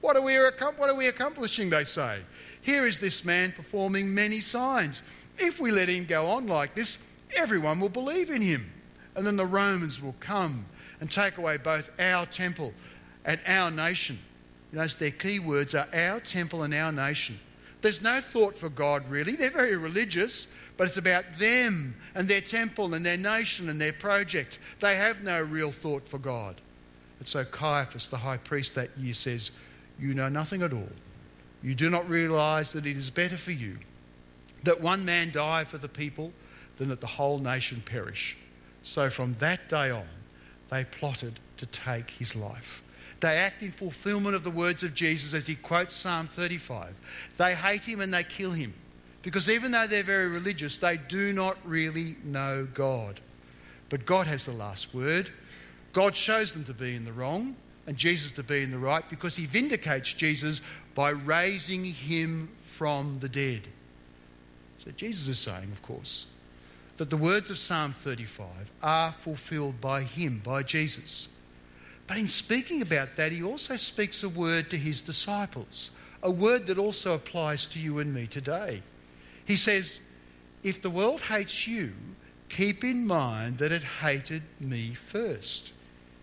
What 0.00 0.16
are 0.16 0.22
we, 0.22 0.36
what 0.36 0.90
are 0.90 0.94
we 0.94 1.06
accomplishing? 1.06 1.70
They 1.70 1.84
say. 1.84 2.20
Here 2.60 2.86
is 2.86 3.00
this 3.00 3.24
man 3.24 3.52
performing 3.52 4.12
many 4.12 4.40
signs. 4.40 5.02
If 5.38 5.60
we 5.60 5.70
let 5.70 5.88
him 5.88 6.04
go 6.04 6.28
on 6.28 6.46
like 6.46 6.74
this, 6.74 6.98
everyone 7.34 7.80
will 7.80 7.88
believe 7.88 8.30
in 8.30 8.42
him. 8.42 8.72
And 9.14 9.26
then 9.26 9.36
the 9.36 9.46
Romans 9.46 10.02
will 10.02 10.16
come 10.20 10.66
and 11.00 11.10
take 11.10 11.38
away 11.38 11.56
both 11.56 11.90
our 11.98 12.26
temple 12.26 12.72
and 13.24 13.40
our 13.46 13.70
nation. 13.70 14.18
You 14.72 14.78
notice 14.78 14.94
their 14.94 15.10
key 15.10 15.38
words 15.38 15.74
are 15.74 15.88
our 15.92 16.20
temple 16.20 16.62
and 16.62 16.74
our 16.74 16.92
nation. 16.92 17.38
There's 17.82 18.02
no 18.02 18.20
thought 18.20 18.56
for 18.56 18.68
God, 18.68 19.08
really. 19.10 19.36
They're 19.36 19.50
very 19.50 19.76
religious, 19.76 20.48
but 20.76 20.88
it's 20.88 20.96
about 20.96 21.38
them 21.38 21.96
and 22.14 22.28
their 22.28 22.40
temple 22.40 22.94
and 22.94 23.04
their 23.04 23.16
nation 23.16 23.68
and 23.68 23.80
their 23.80 23.92
project. 23.92 24.58
They 24.80 24.96
have 24.96 25.22
no 25.22 25.40
real 25.40 25.72
thought 25.72 26.08
for 26.08 26.18
God. 26.18 26.60
And 27.18 27.28
so 27.28 27.44
Caiaphas, 27.44 28.08
the 28.08 28.18
high 28.18 28.36
priest 28.36 28.74
that 28.74 28.90
year, 28.98 29.14
says, 29.14 29.50
You 29.98 30.14
know 30.14 30.28
nothing 30.28 30.62
at 30.62 30.72
all. 30.72 30.88
You 31.62 31.74
do 31.74 31.88
not 31.88 32.08
realize 32.08 32.72
that 32.72 32.86
it 32.86 32.96
is 32.96 33.10
better 33.10 33.36
for 33.36 33.52
you 33.52 33.78
that 34.64 34.80
one 34.80 35.04
man 35.04 35.30
die 35.30 35.64
for 35.64 35.78
the 35.78 35.88
people 35.88 36.32
than 36.76 36.88
that 36.88 37.00
the 37.00 37.06
whole 37.06 37.38
nation 37.38 37.82
perish. 37.84 38.36
So 38.82 39.10
from 39.10 39.34
that 39.40 39.68
day 39.68 39.90
on, 39.90 40.06
they 40.70 40.84
plotted 40.84 41.40
to 41.58 41.66
take 41.66 42.10
his 42.10 42.36
life. 42.36 42.82
They 43.20 43.36
act 43.36 43.62
in 43.62 43.70
fulfillment 43.70 44.34
of 44.34 44.44
the 44.44 44.50
words 44.50 44.82
of 44.82 44.94
Jesus 44.94 45.32
as 45.32 45.46
he 45.46 45.54
quotes 45.54 45.94
Psalm 45.94 46.26
35. 46.26 46.94
They 47.36 47.54
hate 47.54 47.84
him 47.84 48.00
and 48.00 48.12
they 48.12 48.24
kill 48.24 48.50
him 48.50 48.74
because 49.22 49.48
even 49.48 49.72
though 49.72 49.86
they're 49.86 50.02
very 50.02 50.28
religious, 50.28 50.78
they 50.78 50.98
do 50.98 51.32
not 51.32 51.56
really 51.64 52.16
know 52.22 52.68
God. 52.72 53.20
But 53.88 54.04
God 54.04 54.26
has 54.26 54.44
the 54.44 54.52
last 54.52 54.94
word. 54.94 55.30
God 55.92 56.14
shows 56.14 56.52
them 56.52 56.64
to 56.64 56.74
be 56.74 56.94
in 56.94 57.04
the 57.04 57.12
wrong 57.12 57.56
and 57.86 57.96
Jesus 57.96 58.30
to 58.32 58.42
be 58.42 58.62
in 58.62 58.70
the 58.70 58.78
right 58.78 59.08
because 59.08 59.36
he 59.36 59.46
vindicates 59.46 60.12
Jesus 60.12 60.60
by 60.94 61.10
raising 61.10 61.84
him 61.84 62.50
from 62.58 63.18
the 63.20 63.28
dead. 63.28 63.62
So 64.86 64.92
Jesus 64.92 65.26
is 65.26 65.40
saying, 65.40 65.72
of 65.72 65.82
course, 65.82 66.26
that 66.96 67.10
the 67.10 67.16
words 67.16 67.50
of 67.50 67.58
Psalm 67.58 67.90
35 67.90 68.70
are 68.84 69.10
fulfilled 69.10 69.80
by 69.80 70.04
him, 70.04 70.40
by 70.44 70.62
Jesus. 70.62 71.26
But 72.06 72.18
in 72.18 72.28
speaking 72.28 72.82
about 72.82 73.16
that, 73.16 73.32
he 73.32 73.42
also 73.42 73.74
speaks 73.74 74.22
a 74.22 74.28
word 74.28 74.70
to 74.70 74.76
his 74.76 75.02
disciples, 75.02 75.90
a 76.22 76.30
word 76.30 76.68
that 76.68 76.78
also 76.78 77.14
applies 77.14 77.66
to 77.66 77.80
you 77.80 77.98
and 77.98 78.14
me 78.14 78.28
today. 78.28 78.82
He 79.44 79.56
says, 79.56 79.98
If 80.62 80.80
the 80.80 80.90
world 80.90 81.20
hates 81.22 81.66
you, 81.66 81.92
keep 82.48 82.84
in 82.84 83.08
mind 83.08 83.58
that 83.58 83.72
it 83.72 83.82
hated 83.82 84.44
me 84.60 84.94
first. 84.94 85.72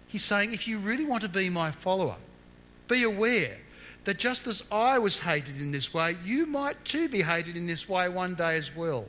He's 0.07 0.23
saying, 0.23 0.53
if 0.53 0.69
you 0.69 0.79
really 0.79 1.05
want 1.05 1.23
to 1.23 1.29
be 1.29 1.49
my 1.49 1.71
follower, 1.71 2.15
be 2.87 3.03
aware 3.03 3.57
that 4.03 4.17
just 4.17 4.47
as 4.47 4.63
I 4.71 4.99
was 4.99 5.19
hated 5.19 5.57
in 5.57 5.71
this 5.71 5.93
way, 5.93 6.17
you 6.23 6.45
might 6.45 6.83
too 6.85 7.07
be 7.07 7.21
hated 7.21 7.55
in 7.55 7.67
this 7.67 7.87
way 7.87 8.09
one 8.09 8.35
day 8.35 8.57
as 8.57 8.75
well. 8.75 9.05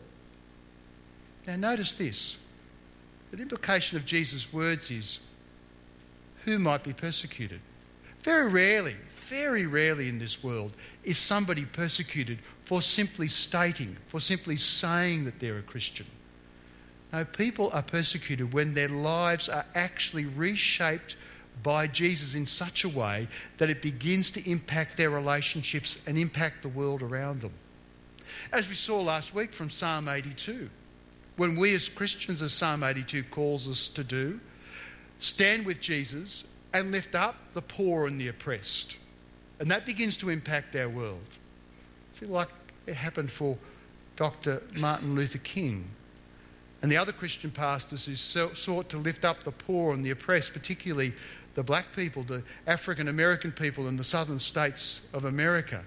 Now, 1.47 1.57
notice 1.57 1.93
this. 1.93 2.37
The 3.31 3.43
implication 3.43 3.97
of 3.97 4.05
Jesus' 4.05 4.53
words 4.53 4.91
is 4.91 5.19
who 6.45 6.59
might 6.59 6.85
be 6.85 6.93
persecuted. 6.93 7.61
Very 8.21 8.49
rarely, 8.49 8.97
very 9.29 9.67
rarely 9.67 10.09
in 10.09 10.19
this 10.19 10.43
world 10.43 10.73
is 11.03 11.19
somebody 11.19 11.65
persecuted 11.65 12.39
for 12.63 12.81
simply 12.81 13.29
stating, 13.29 13.97
for 14.07 14.21
simply 14.21 14.57
saying 14.57 15.25
that 15.25 15.41
they're 15.41 15.59
a 15.59 15.63
Christian. 15.63 16.07
No, 17.13 17.25
people 17.25 17.71
are 17.73 17.83
persecuted 17.83 18.53
when 18.53 18.75
their 18.75 18.89
lives 18.89 19.49
are 19.49 19.67
actually 19.75 20.25
reshaped 20.25 21.17
by 21.62 21.87
Jesus 21.87 22.35
in 22.35 22.47
such 22.47 22.85
a 22.85 22.88
way 22.88 23.29
that 23.59 23.71
it 23.71 23.81
begins 23.81 24.31
to 24.33 24.51
impact 24.51 24.97
their 24.97 25.11
relationships 25.11 25.99
and 26.07 26.19
impact 26.19 26.62
the 26.62 26.69
world 26.69 27.03
around 27.03 27.40
them. 27.40 27.53
As 28.53 28.69
we 28.69 28.75
saw 28.75 29.01
last 29.01 29.35
week 29.35 29.53
from 29.53 29.71
Psalm 29.71 30.09
82, 30.09 30.69
when 31.37 31.57
we 31.57 31.75
as 31.75 31.88
Christians, 31.88 32.43
as 32.43 32.53
Psalm 32.53 32.83
82 32.83 33.25
calls 33.25 33.69
us 33.69 33.88
to 33.90 34.05
do, 34.05 34.40
stand 35.19 35.67
with 35.67 35.81
Jesus 35.81 36.45
and 36.73 36.90
lift 36.90 37.14
up 37.14 37.37
the 37.53 37.62
poor 37.62 38.07
and 38.07 38.21
the 38.21 38.29
oppressed. 38.29 38.99
And 39.59 39.71
that 39.71 39.87
begins 39.87 40.17
to 40.19 40.31
impact 40.31 40.75
our 40.77 40.88
world. 40.88 41.21
See, 42.19 42.27
like 42.27 42.49
it 42.87 42.95
happened 42.95 43.31
for 43.31 43.57
Dr. 44.17 44.62
Martin 44.77 45.14
Luther 45.14 45.38
King 45.38 45.88
and 46.83 46.93
the 46.93 46.97
other 46.97 47.12
Christian 47.12 47.51
pastors 47.51 48.05
who 48.05 48.14
sought 48.14 48.88
to 48.90 48.99
lift 48.99 49.25
up 49.25 49.43
the 49.43 49.51
poor 49.51 49.95
and 49.95 50.05
the 50.05 50.11
oppressed, 50.11 50.53
particularly 50.53 51.14
the 51.55 51.62
black 51.62 51.95
people, 51.95 52.23
the 52.23 52.43
African 52.67 53.09
American 53.09 53.53
people 53.53 53.88
in 53.88 53.97
the 53.97 54.05
southern 54.05 54.38
states 54.38 55.01
of 55.12 55.25
America. 55.25 55.85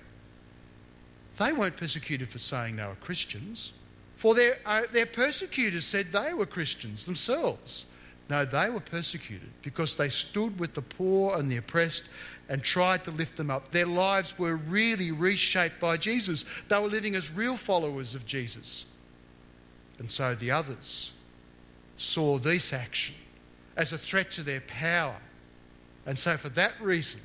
They 1.37 1.53
weren't 1.53 1.77
persecuted 1.77 2.29
for 2.29 2.39
saying 2.39 2.77
they 2.77 2.85
were 2.85 2.95
Christians, 2.95 3.73
for 4.15 4.33
their, 4.33 4.57
uh, 4.65 4.83
their 4.91 5.05
persecutors 5.05 5.85
said 5.85 6.11
they 6.11 6.33
were 6.33 6.47
Christians 6.47 7.05
themselves. 7.05 7.85
No, 8.29 8.43
they 8.43 8.69
were 8.69 8.81
persecuted 8.81 9.49
because 9.61 9.95
they 9.95 10.09
stood 10.09 10.59
with 10.59 10.73
the 10.73 10.81
poor 10.81 11.37
and 11.37 11.49
the 11.51 11.57
oppressed 11.57 12.05
and 12.49 12.63
tried 12.63 13.03
to 13.03 13.11
lift 13.11 13.37
them 13.37 13.51
up. 13.51 13.71
Their 13.71 13.85
lives 13.85 14.37
were 14.39 14.55
really 14.55 15.11
reshaped 15.11 15.79
by 15.79 15.97
Jesus. 15.97 16.45
They 16.67 16.79
were 16.79 16.87
living 16.87 17.15
as 17.15 17.31
real 17.31 17.57
followers 17.57 18.15
of 18.15 18.25
Jesus. 18.25 18.85
And 19.99 20.09
so 20.09 20.35
the 20.35 20.51
others 20.51 21.11
saw 21.97 22.37
this 22.37 22.73
action 22.73 23.15
as 23.75 23.93
a 23.93 23.97
threat 23.97 24.31
to 24.31 24.43
their 24.43 24.61
power. 24.61 25.17
And 26.07 26.17
so, 26.17 26.37
for 26.37 26.49
that 26.49 26.73
reason, 26.81 27.19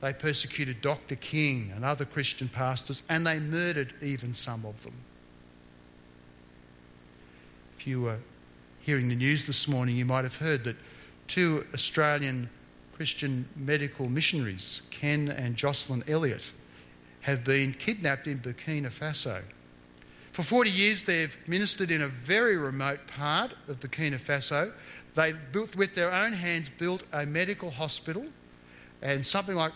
they 0.00 0.12
persecuted 0.12 0.80
Dr. 0.80 1.16
King 1.16 1.72
and 1.74 1.84
other 1.84 2.04
Christian 2.04 2.48
pastors, 2.48 3.02
and 3.08 3.26
they 3.26 3.40
murdered 3.40 3.92
even 4.00 4.32
some 4.32 4.64
of 4.64 4.82
them. 4.84 4.94
If 7.76 7.86
you 7.86 8.00
were 8.02 8.18
hearing 8.80 9.08
the 9.08 9.16
news 9.16 9.46
this 9.46 9.66
morning, 9.66 9.96
you 9.96 10.04
might 10.04 10.22
have 10.22 10.36
heard 10.36 10.62
that 10.64 10.76
two 11.26 11.64
Australian 11.74 12.48
Christian 12.94 13.48
medical 13.56 14.08
missionaries, 14.08 14.82
Ken 14.90 15.28
and 15.28 15.56
Jocelyn 15.56 16.04
Elliott, 16.06 16.52
have 17.22 17.42
been 17.42 17.74
kidnapped 17.74 18.28
in 18.28 18.38
Burkina 18.38 18.90
Faso. 18.90 19.42
For 20.30 20.42
40 20.42 20.70
years, 20.70 21.04
they've 21.04 21.36
ministered 21.46 21.90
in 21.90 22.02
a 22.02 22.08
very 22.08 22.56
remote 22.56 23.06
part 23.06 23.54
of 23.68 23.80
Burkina 23.80 24.20
Faso. 24.20 24.72
They 25.14 25.32
built, 25.32 25.76
with 25.76 25.94
their 25.94 26.12
own 26.12 26.32
hands, 26.32 26.70
built 26.78 27.02
a 27.12 27.26
medical 27.26 27.70
hospital, 27.70 28.24
and 29.02 29.26
something 29.26 29.56
like 29.56 29.72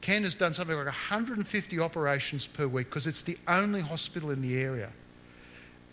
Ken 0.00 0.22
has 0.24 0.34
done 0.34 0.54
something 0.54 0.76
like 0.76 0.86
150 0.86 1.78
operations 1.78 2.46
per 2.46 2.66
week 2.66 2.88
because 2.88 3.06
it's 3.06 3.22
the 3.22 3.36
only 3.46 3.80
hospital 3.80 4.30
in 4.30 4.40
the 4.40 4.58
area. 4.58 4.90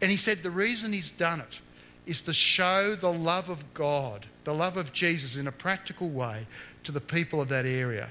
And 0.01 0.09
he 0.09 0.17
said 0.17 0.43
the 0.43 0.51
reason 0.51 0.93
he's 0.93 1.11
done 1.11 1.41
it 1.41 1.59
is 2.05 2.21
to 2.21 2.33
show 2.33 2.95
the 2.95 3.11
love 3.11 3.49
of 3.49 3.73
God, 3.73 4.27
the 4.45 4.53
love 4.53 4.77
of 4.77 4.93
Jesus 4.93 5.35
in 5.35 5.47
a 5.47 5.51
practical 5.51 6.07
way 6.07 6.47
to 6.83 6.91
the 6.91 7.01
people 7.01 7.41
of 7.41 7.49
that 7.49 7.65
area. 7.65 8.09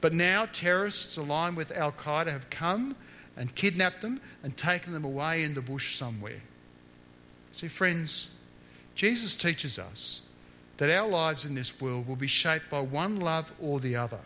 But 0.00 0.12
now 0.12 0.46
terrorists 0.46 1.16
aligned 1.16 1.56
with 1.56 1.72
Al 1.72 1.90
Qaeda 1.90 2.28
have 2.28 2.50
come 2.50 2.94
and 3.36 3.52
kidnapped 3.54 4.02
them 4.02 4.20
and 4.42 4.56
taken 4.56 4.92
them 4.92 5.04
away 5.04 5.42
in 5.42 5.54
the 5.54 5.62
bush 5.62 5.96
somewhere. 5.96 6.42
See, 7.52 7.68
friends, 7.68 8.28
Jesus 8.94 9.34
teaches 9.34 9.78
us 9.78 10.20
that 10.76 10.90
our 10.90 11.08
lives 11.08 11.44
in 11.44 11.54
this 11.54 11.80
world 11.80 12.06
will 12.06 12.16
be 12.16 12.26
shaped 12.26 12.70
by 12.70 12.80
one 12.80 13.16
love 13.16 13.52
or 13.60 13.80
the 13.80 13.96
other. 13.96 14.20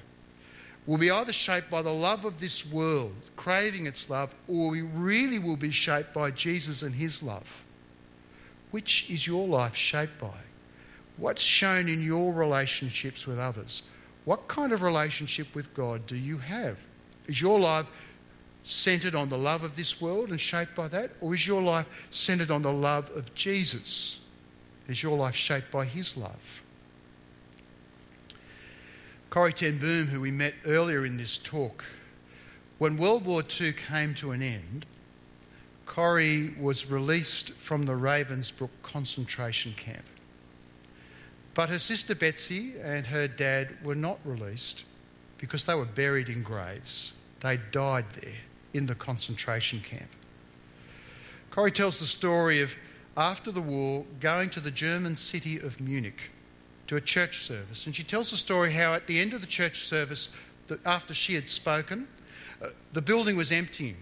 will 0.86 0.96
be 0.96 1.10
either 1.10 1.34
shaped 1.34 1.70
by 1.70 1.82
the 1.82 1.92
love 1.92 2.24
of 2.24 2.40
this 2.40 2.64
world, 2.64 3.14
craving 3.36 3.84
its 3.84 4.08
love, 4.08 4.34
or 4.48 4.70
we 4.70 4.80
really 4.80 5.38
will 5.38 5.56
be 5.56 5.70
shaped 5.70 6.14
by 6.14 6.30
Jesus 6.30 6.82
and 6.82 6.94
his 6.94 7.22
love. 7.22 7.62
Which 8.70 9.08
is 9.10 9.26
your 9.26 9.46
life 9.46 9.76
shaped 9.76 10.18
by? 10.18 10.40
What's 11.18 11.42
shown 11.42 11.88
in 11.90 12.02
your 12.02 12.32
relationships 12.32 13.26
with 13.26 13.38
others? 13.38 13.82
What 14.24 14.48
kind 14.48 14.72
of 14.72 14.80
relationship 14.80 15.54
with 15.54 15.74
God 15.74 16.06
do 16.06 16.16
you 16.16 16.38
have? 16.38 16.78
Is 17.26 17.42
your 17.42 17.60
life 17.60 17.86
centered 18.62 19.14
on 19.14 19.28
the 19.28 19.36
love 19.36 19.64
of 19.64 19.76
this 19.76 20.00
world 20.00 20.30
and 20.30 20.40
shaped 20.40 20.74
by 20.74 20.88
that? 20.88 21.10
Or 21.20 21.34
is 21.34 21.46
your 21.46 21.60
life 21.60 21.86
centered 22.10 22.50
on 22.50 22.62
the 22.62 22.72
love 22.72 23.10
of 23.14 23.34
Jesus? 23.34 24.20
Is 24.88 25.02
your 25.02 25.16
life 25.16 25.34
shaped 25.34 25.70
by 25.70 25.84
his 25.84 26.16
love? 26.16 26.62
Corrie 29.28 29.52
Ten 29.52 29.76
Boom, 29.78 30.06
who 30.06 30.22
we 30.22 30.30
met 30.30 30.54
earlier 30.64 31.04
in 31.04 31.18
this 31.18 31.36
talk, 31.36 31.84
when 32.78 32.96
World 32.96 33.26
War 33.26 33.42
II 33.60 33.74
came 33.74 34.14
to 34.14 34.30
an 34.30 34.40
end, 34.40 34.86
Corrie 35.84 36.54
was 36.58 36.90
released 36.90 37.52
from 37.52 37.82
the 37.84 37.92
Ravensbrück 37.92 38.70
concentration 38.82 39.74
camp. 39.74 40.04
But 41.54 41.68
her 41.68 41.78
sister 41.78 42.14
Betsy 42.14 42.74
and 42.80 43.06
her 43.08 43.28
dad 43.28 43.84
were 43.84 43.94
not 43.94 44.20
released 44.24 44.84
because 45.38 45.64
they 45.64 45.74
were 45.74 45.84
buried 45.84 46.28
in 46.28 46.42
graves. 46.42 47.12
They 47.40 47.58
died 47.72 48.06
there 48.20 48.36
in 48.72 48.86
the 48.86 48.94
concentration 48.94 49.80
camp. 49.80 50.08
Corrie 51.50 51.72
tells 51.72 51.98
the 52.00 52.06
story 52.06 52.62
of 52.62 52.76
after 53.18 53.50
the 53.50 53.60
war 53.60 54.06
going 54.20 54.48
to 54.48 54.60
the 54.60 54.70
German 54.70 55.16
city 55.16 55.58
of 55.58 55.80
Munich 55.80 56.30
to 56.86 56.94
a 56.94 57.00
church 57.00 57.40
service. 57.40 57.84
And 57.84 57.94
she 57.94 58.04
tells 58.04 58.30
the 58.30 58.36
story 58.36 58.72
how 58.72 58.94
at 58.94 59.08
the 59.08 59.18
end 59.18 59.34
of 59.34 59.40
the 59.40 59.46
church 59.46 59.84
service, 59.84 60.30
after 60.86 61.12
she 61.12 61.34
had 61.34 61.48
spoken, 61.48 62.06
uh, 62.62 62.68
the 62.92 63.02
building 63.02 63.36
was 63.36 63.50
emptying. 63.50 63.96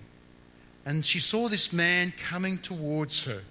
And 0.85 1.05
she 1.05 1.18
saw 1.18 1.48
this 1.48 1.72
man 1.72 2.12
coming 2.12 2.59
towards 2.59 3.24
her. 3.24 3.42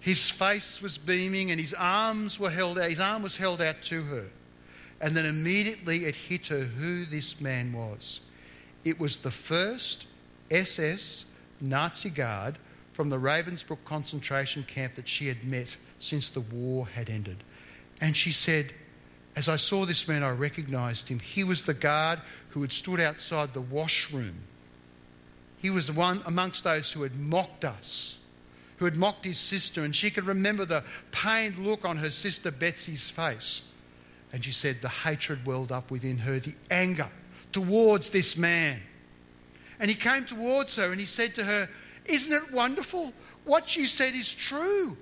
His 0.00 0.28
face 0.28 0.82
was 0.82 0.98
beaming 0.98 1.52
and 1.52 1.60
his 1.60 1.72
arms 1.72 2.40
were 2.40 2.50
held 2.50 2.76
out, 2.76 2.90
his 2.90 3.00
arm 3.00 3.22
was 3.22 3.36
held 3.36 3.62
out 3.62 3.82
to 3.82 4.02
her. 4.02 4.26
And 5.00 5.16
then 5.16 5.24
immediately 5.24 6.04
it 6.04 6.16
hit 6.16 6.48
her 6.48 6.60
who 6.60 7.04
this 7.04 7.40
man 7.40 7.72
was. 7.72 8.20
It 8.84 8.98
was 8.98 9.18
the 9.18 9.30
first 9.30 10.08
SS 10.50 11.26
Nazi 11.60 12.10
guard 12.10 12.58
from 12.96 13.10
the 13.10 13.18
Ravensbrück 13.18 13.84
concentration 13.84 14.62
camp 14.62 14.94
that 14.94 15.06
she 15.06 15.28
had 15.28 15.44
met 15.44 15.76
since 15.98 16.30
the 16.30 16.40
war 16.40 16.86
had 16.86 17.10
ended. 17.10 17.44
And 18.00 18.16
she 18.16 18.32
said, 18.32 18.72
As 19.36 19.50
I 19.50 19.56
saw 19.56 19.84
this 19.84 20.08
man, 20.08 20.22
I 20.22 20.30
recognised 20.30 21.10
him. 21.10 21.18
He 21.18 21.44
was 21.44 21.64
the 21.64 21.74
guard 21.74 22.20
who 22.48 22.62
had 22.62 22.72
stood 22.72 22.98
outside 22.98 23.52
the 23.52 23.60
washroom. 23.60 24.36
He 25.58 25.68
was 25.68 25.88
the 25.88 25.92
one 25.92 26.22
amongst 26.24 26.64
those 26.64 26.90
who 26.90 27.02
had 27.02 27.16
mocked 27.16 27.66
us, 27.66 28.16
who 28.78 28.86
had 28.86 28.96
mocked 28.96 29.26
his 29.26 29.36
sister, 29.36 29.84
and 29.84 29.94
she 29.94 30.10
could 30.10 30.24
remember 30.24 30.64
the 30.64 30.82
pained 31.12 31.58
look 31.58 31.84
on 31.84 31.98
her 31.98 32.10
sister 32.10 32.50
Betsy's 32.50 33.10
face. 33.10 33.60
And 34.32 34.42
she 34.42 34.52
said 34.52 34.80
the 34.80 34.88
hatred 34.88 35.44
welled 35.44 35.70
up 35.70 35.90
within 35.90 36.16
her, 36.18 36.40
the 36.40 36.54
anger 36.70 37.10
towards 37.52 38.08
this 38.08 38.38
man. 38.38 38.80
And 39.78 39.90
he 39.90 39.96
came 39.96 40.24
towards 40.24 40.76
her 40.76 40.90
and 40.90 40.98
he 40.98 41.04
said 41.06 41.34
to 41.34 41.44
her, 41.44 41.68
Isn't 42.08 42.32
it 42.32 42.52
wonderful? 42.52 43.12
What 43.44 43.76
you 43.76 43.86
said 43.86 44.14
is 44.14 44.32
true 44.32 44.96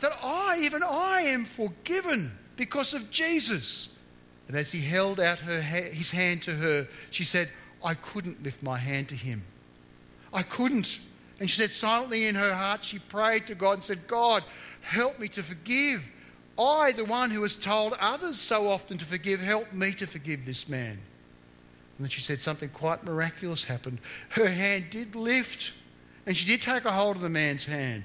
that 0.00 0.12
I, 0.22 0.60
even 0.62 0.82
I, 0.82 1.22
am 1.22 1.44
forgiven 1.44 2.32
because 2.56 2.94
of 2.94 3.10
Jesus. 3.10 3.88
And 4.46 4.56
as 4.56 4.72
he 4.72 4.80
held 4.80 5.20
out 5.20 5.40
her, 5.40 5.60
his 5.60 6.10
hand 6.10 6.42
to 6.42 6.52
her, 6.52 6.88
she 7.10 7.24
said, 7.24 7.50
I 7.84 7.94
couldn't 7.94 8.42
lift 8.42 8.62
my 8.62 8.78
hand 8.78 9.08
to 9.10 9.14
him. 9.14 9.42
I 10.32 10.42
couldn't. 10.42 11.00
And 11.40 11.48
she 11.48 11.56
said, 11.56 11.70
silently 11.70 12.26
in 12.26 12.34
her 12.34 12.54
heart, 12.54 12.84
she 12.84 12.98
prayed 12.98 13.46
to 13.48 13.54
God 13.54 13.74
and 13.74 13.82
said, 13.82 14.06
God, 14.06 14.44
help 14.80 15.18
me 15.18 15.28
to 15.28 15.42
forgive. 15.42 16.08
I, 16.58 16.92
the 16.92 17.04
one 17.04 17.30
who 17.30 17.42
has 17.42 17.54
told 17.54 17.94
others 18.00 18.38
so 18.38 18.68
often 18.68 18.98
to 18.98 19.04
forgive, 19.04 19.40
help 19.40 19.72
me 19.72 19.92
to 19.92 20.06
forgive 20.06 20.44
this 20.44 20.68
man. 20.68 20.98
And 21.98 22.04
then 22.04 22.08
she 22.08 22.20
said 22.20 22.40
something 22.40 22.68
quite 22.70 23.04
miraculous 23.04 23.64
happened. 23.64 24.00
Her 24.30 24.48
hand 24.48 24.86
did 24.90 25.14
lift, 25.14 25.72
and 26.28 26.36
she 26.36 26.44
did 26.44 26.60
take 26.60 26.84
a 26.84 26.92
hold 26.92 27.16
of 27.16 27.22
the 27.22 27.30
man's 27.30 27.64
hand. 27.64 28.04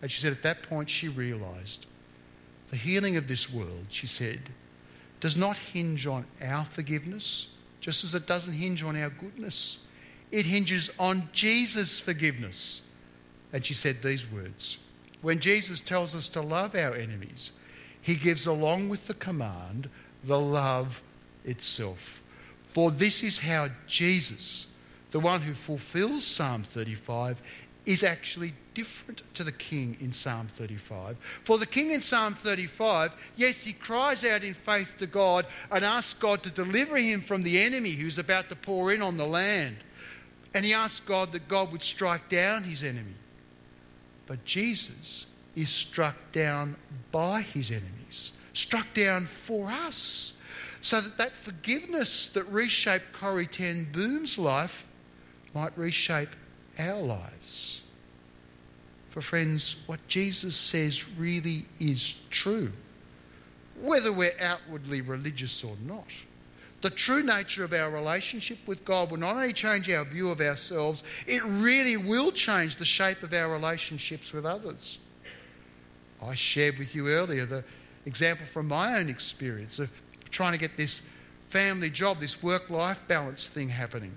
And 0.00 0.10
she 0.10 0.18
said, 0.18 0.32
at 0.32 0.42
that 0.44 0.62
point, 0.62 0.88
she 0.88 1.08
realised 1.08 1.84
the 2.70 2.76
healing 2.76 3.18
of 3.18 3.28
this 3.28 3.52
world, 3.52 3.84
she 3.90 4.06
said, 4.06 4.40
does 5.20 5.36
not 5.36 5.58
hinge 5.58 6.06
on 6.06 6.24
our 6.40 6.64
forgiveness, 6.64 7.48
just 7.82 8.02
as 8.02 8.14
it 8.14 8.26
doesn't 8.26 8.54
hinge 8.54 8.82
on 8.82 8.96
our 8.96 9.10
goodness. 9.10 9.78
It 10.30 10.46
hinges 10.46 10.88
on 10.98 11.28
Jesus' 11.34 12.00
forgiveness. 12.00 12.80
And 13.52 13.62
she 13.62 13.74
said 13.74 14.00
these 14.00 14.26
words 14.26 14.78
When 15.20 15.38
Jesus 15.38 15.82
tells 15.82 16.14
us 16.14 16.30
to 16.30 16.40
love 16.40 16.74
our 16.74 16.94
enemies, 16.94 17.52
he 18.00 18.16
gives, 18.16 18.46
along 18.46 18.88
with 18.88 19.06
the 19.06 19.12
command, 19.12 19.90
the 20.24 20.40
love 20.40 21.02
itself. 21.44 22.22
For 22.64 22.90
this 22.90 23.22
is 23.22 23.40
how 23.40 23.68
Jesus, 23.86 24.66
the 25.10 25.20
one 25.20 25.42
who 25.42 25.54
fulfills 25.54 26.24
Psalm 26.24 26.62
35, 26.62 27.42
is 27.86 28.04
actually 28.04 28.54
different 28.74 29.22
to 29.34 29.42
the 29.42 29.52
king 29.52 29.96
in 30.00 30.12
Psalm 30.12 30.46
35. 30.46 31.16
For 31.44 31.58
the 31.58 31.66
king 31.66 31.90
in 31.90 32.02
Psalm 32.02 32.34
35, 32.34 33.12
yes, 33.36 33.62
he 33.62 33.72
cries 33.72 34.24
out 34.24 34.44
in 34.44 34.54
faith 34.54 34.98
to 34.98 35.06
God 35.06 35.46
and 35.70 35.84
asks 35.84 36.18
God 36.18 36.42
to 36.42 36.50
deliver 36.50 36.96
him 36.96 37.20
from 37.20 37.42
the 37.42 37.60
enemy 37.60 37.92
who's 37.92 38.18
about 38.18 38.48
to 38.50 38.56
pour 38.56 38.92
in 38.92 39.02
on 39.02 39.16
the 39.16 39.26
land. 39.26 39.76
And 40.52 40.64
he 40.64 40.74
asks 40.74 41.00
God 41.00 41.32
that 41.32 41.48
God 41.48 41.72
would 41.72 41.82
strike 41.82 42.28
down 42.28 42.64
his 42.64 42.84
enemy. 42.84 43.14
But 44.26 44.44
Jesus 44.44 45.26
is 45.56 45.70
struck 45.70 46.14
down 46.32 46.76
by 47.10 47.42
his 47.42 47.70
enemies, 47.70 48.32
struck 48.52 48.92
down 48.94 49.26
for 49.26 49.70
us, 49.70 50.34
so 50.80 51.00
that 51.00 51.16
that 51.18 51.34
forgiveness 51.34 52.28
that 52.28 52.44
reshaped 52.44 53.12
Corrie 53.12 53.46
Ten 53.46 53.88
Boom's 53.90 54.38
life 54.38 54.86
might 55.54 55.76
reshape 55.76 56.36
our 56.78 57.00
lives. 57.00 57.80
For 59.10 59.20
friends, 59.20 59.76
what 59.86 60.06
Jesus 60.06 60.54
says 60.54 61.08
really 61.16 61.66
is 61.80 62.14
true, 62.30 62.72
whether 63.80 64.12
we're 64.12 64.38
outwardly 64.40 65.00
religious 65.00 65.64
or 65.64 65.74
not. 65.84 66.06
The 66.82 66.90
true 66.90 67.22
nature 67.22 67.64
of 67.64 67.74
our 67.74 67.90
relationship 67.90 68.58
with 68.66 68.84
God 68.84 69.10
will 69.10 69.18
not 69.18 69.36
only 69.36 69.52
change 69.52 69.90
our 69.90 70.04
view 70.04 70.30
of 70.30 70.40
ourselves, 70.40 71.02
it 71.26 71.44
really 71.44 71.96
will 71.96 72.32
change 72.32 72.76
the 72.76 72.84
shape 72.84 73.22
of 73.22 73.34
our 73.34 73.52
relationships 73.52 74.32
with 74.32 74.46
others. 74.46 74.98
I 76.22 76.34
shared 76.34 76.78
with 76.78 76.94
you 76.94 77.08
earlier 77.08 77.44
the 77.44 77.64
example 78.06 78.46
from 78.46 78.68
my 78.68 78.98
own 78.98 79.10
experience 79.10 79.78
of 79.78 79.90
trying 80.30 80.52
to 80.52 80.58
get 80.58 80.76
this 80.76 81.02
family 81.46 81.90
job, 81.90 82.20
this 82.20 82.42
work 82.42 82.70
life 82.70 83.00
balance 83.06 83.48
thing 83.48 83.68
happening, 83.68 84.14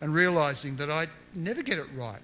and 0.00 0.14
realizing 0.14 0.76
that 0.76 0.90
I 0.90 1.08
never 1.34 1.62
get 1.62 1.78
it 1.78 1.86
right 1.94 2.20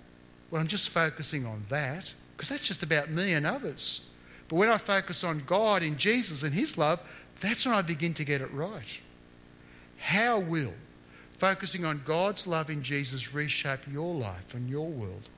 Well, 0.50 0.60
I'm 0.60 0.68
just 0.68 0.90
focusing 0.90 1.44
on 1.44 1.64
that, 1.68 2.12
because 2.36 2.48
that's 2.48 2.66
just 2.66 2.82
about 2.82 3.10
me 3.10 3.32
and 3.32 3.46
others. 3.46 4.02
But 4.48 4.56
when 4.56 4.68
I 4.68 4.78
focus 4.78 5.24
on 5.24 5.42
God 5.44 5.82
in 5.82 5.96
Jesus 5.96 6.42
and 6.42 6.54
His 6.54 6.78
love, 6.78 7.00
that's 7.40 7.66
when 7.66 7.74
I 7.74 7.82
begin 7.82 8.14
to 8.14 8.24
get 8.24 8.40
it 8.40 8.52
right. 8.52 9.00
How 9.98 10.38
will 10.38 10.74
focusing 11.32 11.84
on 11.84 12.02
God's 12.04 12.46
love 12.46 12.70
in 12.70 12.82
Jesus 12.82 13.34
reshape 13.34 13.80
your 13.90 14.14
life 14.14 14.54
and 14.54 14.70
your 14.70 14.88
world? 14.88 15.28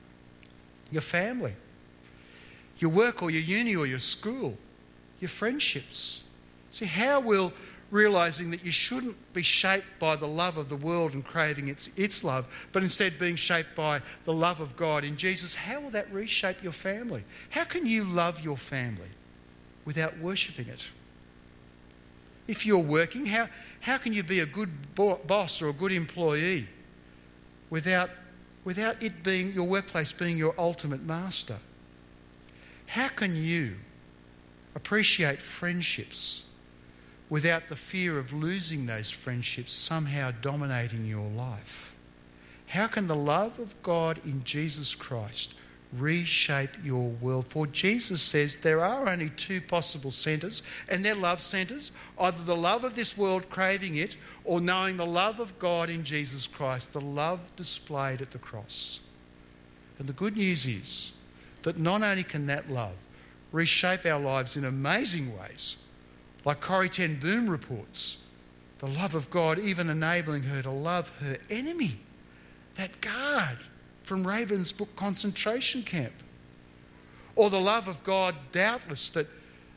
Your 0.91 1.01
family, 1.01 1.53
your 2.77 2.91
work 2.91 3.21
or 3.21 3.29
your 3.29 3.41
uni 3.41 3.75
or 3.75 3.85
your 3.85 3.99
school, 3.99 4.57
your 5.19 5.29
friendships. 5.29 6.23
See, 6.71 6.85
how 6.85 7.19
will 7.19 7.51
realizing 7.91 8.51
that 8.51 8.63
you 8.63 8.71
shouldn't 8.71 9.17
be 9.33 9.41
shaped 9.41 9.99
by 9.99 10.15
the 10.15 10.27
love 10.27 10.57
of 10.57 10.69
the 10.69 10.75
world 10.75 11.13
and 11.13 11.25
craving 11.25 11.67
its, 11.67 11.89
its 11.95 12.23
love, 12.23 12.45
but 12.71 12.83
instead 12.83 13.17
being 13.17 13.35
shaped 13.35 13.75
by 13.75 14.01
the 14.25 14.33
love 14.33 14.59
of 14.59 14.75
God 14.75 15.03
in 15.03 15.17
Jesus, 15.17 15.55
how 15.55 15.79
will 15.79 15.89
that 15.91 16.11
reshape 16.11 16.61
your 16.61 16.71
family? 16.71 17.23
How 17.49 17.63
can 17.63 17.87
you 17.87 18.03
love 18.03 18.43
your 18.43 18.57
family 18.57 19.09
without 19.85 20.17
worshipping 20.19 20.67
it? 20.67 20.87
If 22.47 22.65
you're 22.65 22.77
working, 22.77 23.25
how, 23.25 23.49
how 23.79 23.97
can 23.97 24.13
you 24.13 24.23
be 24.23 24.39
a 24.39 24.45
good 24.45 24.95
bo- 24.95 25.19
boss 25.25 25.61
or 25.61 25.69
a 25.69 25.73
good 25.73 25.91
employee 25.91 26.67
without, 27.69 28.11
without 28.63 29.01
it 29.01 29.23
being 29.23 29.51
your 29.53 29.65
workplace 29.65 30.11
being 30.11 30.37
your 30.37 30.53
ultimate 30.57 31.03
master? 31.03 31.57
How 32.85 33.07
can 33.07 33.35
you 33.35 33.75
appreciate 34.75 35.41
friendships? 35.41 36.43
Without 37.29 37.69
the 37.69 37.75
fear 37.75 38.17
of 38.17 38.33
losing 38.33 38.85
those 38.85 39.11
friendships 39.11 39.71
somehow 39.71 40.31
dominating 40.41 41.05
your 41.05 41.29
life? 41.29 41.95
How 42.67 42.87
can 42.87 43.07
the 43.07 43.15
love 43.15 43.59
of 43.59 43.81
God 43.81 44.19
in 44.25 44.43
Jesus 44.43 44.95
Christ 44.95 45.53
reshape 45.93 46.83
your 46.83 47.09
world. 47.09 47.47
For 47.47 47.65
Jesus 47.67 48.21
says 48.21 48.57
there 48.57 48.83
are 48.83 49.07
only 49.09 49.29
two 49.29 49.61
possible 49.61 50.11
centres, 50.11 50.61
and 50.87 51.03
they're 51.03 51.15
love 51.15 51.41
centres 51.41 51.91
either 52.19 52.43
the 52.43 52.55
love 52.55 52.83
of 52.83 52.95
this 52.95 53.17
world, 53.17 53.49
craving 53.49 53.95
it, 53.95 54.17
or 54.43 54.61
knowing 54.61 54.97
the 54.97 55.05
love 55.05 55.39
of 55.39 55.57
God 55.59 55.89
in 55.89 56.03
Jesus 56.03 56.47
Christ, 56.47 56.93
the 56.93 57.01
love 57.01 57.51
displayed 57.55 58.21
at 58.21 58.31
the 58.31 58.37
cross. 58.37 58.99
And 59.97 60.07
the 60.07 60.13
good 60.13 60.37
news 60.37 60.65
is 60.65 61.11
that 61.63 61.77
not 61.77 62.01
only 62.03 62.23
can 62.23 62.45
that 62.47 62.69
love 62.69 62.95
reshape 63.51 64.05
our 64.05 64.19
lives 64.19 64.55
in 64.55 64.63
amazing 64.63 65.37
ways, 65.37 65.77
like 66.49 66.61
Corrie 66.61 66.89
Ten 66.89 67.19
Boom 67.19 67.47
reports, 67.47 68.17
the 68.79 68.87
love 68.87 69.13
of 69.13 69.29
God 69.29 69.59
even 69.59 69.87
enabling 69.87 70.41
her 70.41 70.63
to 70.63 70.71
love 70.71 71.09
her 71.19 71.37
enemy, 71.47 71.99
that 72.73 73.01
guard 73.01 73.59
from 74.01 74.25
Ravensbrück 74.25 74.87
concentration 74.95 75.83
camp. 75.83 76.13
Or 77.35 77.51
the 77.51 77.59
love 77.59 77.87
of 77.87 78.03
God, 78.03 78.33
doubtless, 78.51 79.11
that, 79.11 79.27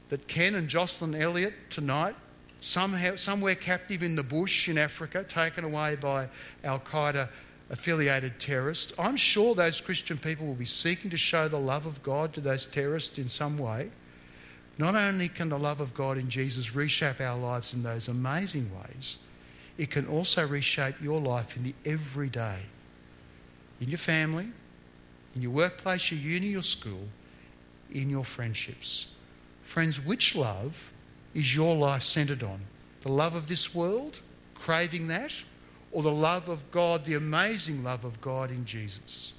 that 0.08 0.26
Ken 0.28 0.54
and 0.54 0.66
Jocelyn 0.66 1.14
Elliott 1.14 1.52
tonight, 1.68 2.16
somehow, 2.62 3.16
somewhere 3.16 3.54
captive 3.54 4.02
in 4.02 4.16
the 4.16 4.22
bush 4.22 4.66
in 4.66 4.78
Africa, 4.78 5.24
taken 5.24 5.64
away 5.64 5.96
by 5.96 6.26
Al 6.64 6.80
Qaeda 6.80 7.28
affiliated 7.68 8.40
terrorists. 8.40 8.94
I'm 8.98 9.18
sure 9.18 9.54
those 9.54 9.82
Christian 9.82 10.16
people 10.16 10.46
will 10.46 10.54
be 10.54 10.64
seeking 10.64 11.10
to 11.10 11.18
show 11.18 11.48
the 11.48 11.60
love 11.60 11.84
of 11.84 12.02
God 12.02 12.32
to 12.32 12.40
those 12.40 12.64
terrorists 12.64 13.18
in 13.18 13.28
some 13.28 13.58
way. 13.58 13.90
Not 14.78 14.94
only 14.94 15.28
can 15.28 15.48
the 15.48 15.58
love 15.58 15.80
of 15.80 15.94
God 15.94 16.18
in 16.18 16.30
Jesus 16.30 16.74
reshape 16.74 17.20
our 17.20 17.38
lives 17.38 17.74
in 17.74 17.82
those 17.82 18.08
amazing 18.08 18.70
ways, 18.74 19.16
it 19.76 19.90
can 19.90 20.06
also 20.06 20.46
reshape 20.46 21.00
your 21.00 21.20
life 21.20 21.56
in 21.56 21.62
the 21.62 21.74
everyday, 21.84 22.58
in 23.80 23.88
your 23.88 23.98
family, 23.98 24.48
in 25.34 25.42
your 25.42 25.50
workplace, 25.50 26.10
your 26.10 26.20
uni, 26.20 26.48
your 26.48 26.62
school, 26.62 27.08
in 27.90 28.08
your 28.08 28.24
friendships. 28.24 29.06
Friends, 29.62 30.04
which 30.04 30.34
love 30.34 30.92
is 31.34 31.54
your 31.54 31.76
life 31.76 32.02
centered 32.02 32.42
on? 32.42 32.60
The 33.00 33.10
love 33.10 33.34
of 33.34 33.48
this 33.48 33.74
world, 33.74 34.20
craving 34.54 35.08
that, 35.08 35.32
or 35.90 36.02
the 36.02 36.12
love 36.12 36.48
of 36.48 36.70
God, 36.70 37.04
the 37.04 37.14
amazing 37.14 37.84
love 37.84 38.04
of 38.04 38.20
God 38.20 38.50
in 38.50 38.64
Jesus? 38.64 39.32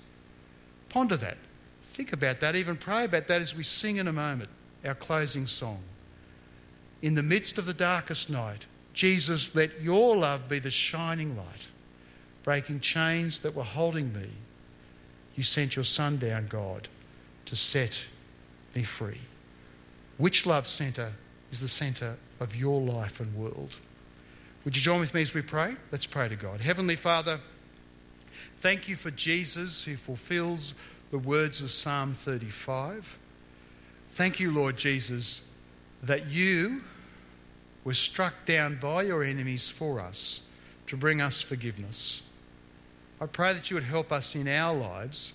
Ponder 0.89 1.17
that. 1.17 1.37
Think 1.83 2.13
about 2.13 2.39
that. 2.39 2.55
Even 2.55 2.75
pray 2.75 3.05
about 3.05 3.27
that 3.27 3.41
as 3.41 3.55
we 3.55 3.63
sing 3.63 3.97
in 3.97 4.07
a 4.07 4.13
moment 4.13 4.49
our 4.85 4.95
closing 4.95 5.47
song. 5.47 5.79
In 7.01 7.15
the 7.15 7.23
midst 7.23 7.57
of 7.57 7.65
the 7.65 7.73
darkest 7.73 8.29
night, 8.29 8.65
Jesus, 8.93 9.53
let 9.55 9.81
your 9.81 10.15
love 10.15 10.47
be 10.47 10.59
the 10.59 10.71
shining 10.71 11.35
light, 11.35 11.67
breaking 12.43 12.79
chains 12.79 13.39
that 13.39 13.55
were 13.55 13.63
holding 13.63 14.13
me. 14.13 14.29
You 15.35 15.43
sent 15.43 15.75
your 15.75 15.85
Son 15.85 16.17
down, 16.17 16.47
God, 16.47 16.87
to 17.45 17.55
set 17.55 18.05
me 18.75 18.83
free. 18.83 19.21
Which 20.17 20.45
love 20.45 20.67
centre 20.67 21.13
is 21.51 21.59
the 21.59 21.67
centre 21.67 22.17
of 22.39 22.55
your 22.55 22.79
life 22.79 23.19
and 23.19 23.35
world? 23.35 23.77
Would 24.63 24.77
you 24.77 24.81
join 24.81 24.99
with 24.99 25.13
me 25.13 25.21
as 25.21 25.33
we 25.33 25.41
pray? 25.41 25.75
Let's 25.91 26.05
pray 26.05 26.29
to 26.29 26.35
God. 26.35 26.61
Heavenly 26.61 26.95
Father, 26.95 27.39
thank 28.59 28.87
you 28.87 28.95
for 28.95 29.11
Jesus 29.11 29.83
who 29.83 29.95
fulfills 29.95 30.73
the 31.11 31.17
words 31.17 31.61
of 31.61 31.71
Psalm 31.71 32.13
35. 32.13 33.19
Thank 34.13 34.39
you, 34.39 34.51
Lord 34.51 34.77
Jesus, 34.77 35.41
that 36.03 36.27
you 36.27 36.83
were 37.83 37.95
struck 37.95 38.45
down 38.45 38.77
by 38.79 39.01
your 39.01 39.23
enemies 39.23 39.69
for 39.69 39.99
us 39.99 40.41
to 40.85 40.95
bring 40.95 41.19
us 41.19 41.41
forgiveness. 41.41 42.21
I 43.19 43.25
pray 43.25 43.53
that 43.53 43.71
you 43.71 43.75
would 43.75 43.85
help 43.85 44.11
us 44.11 44.35
in 44.35 44.47
our 44.47 44.71
lives, 44.75 45.33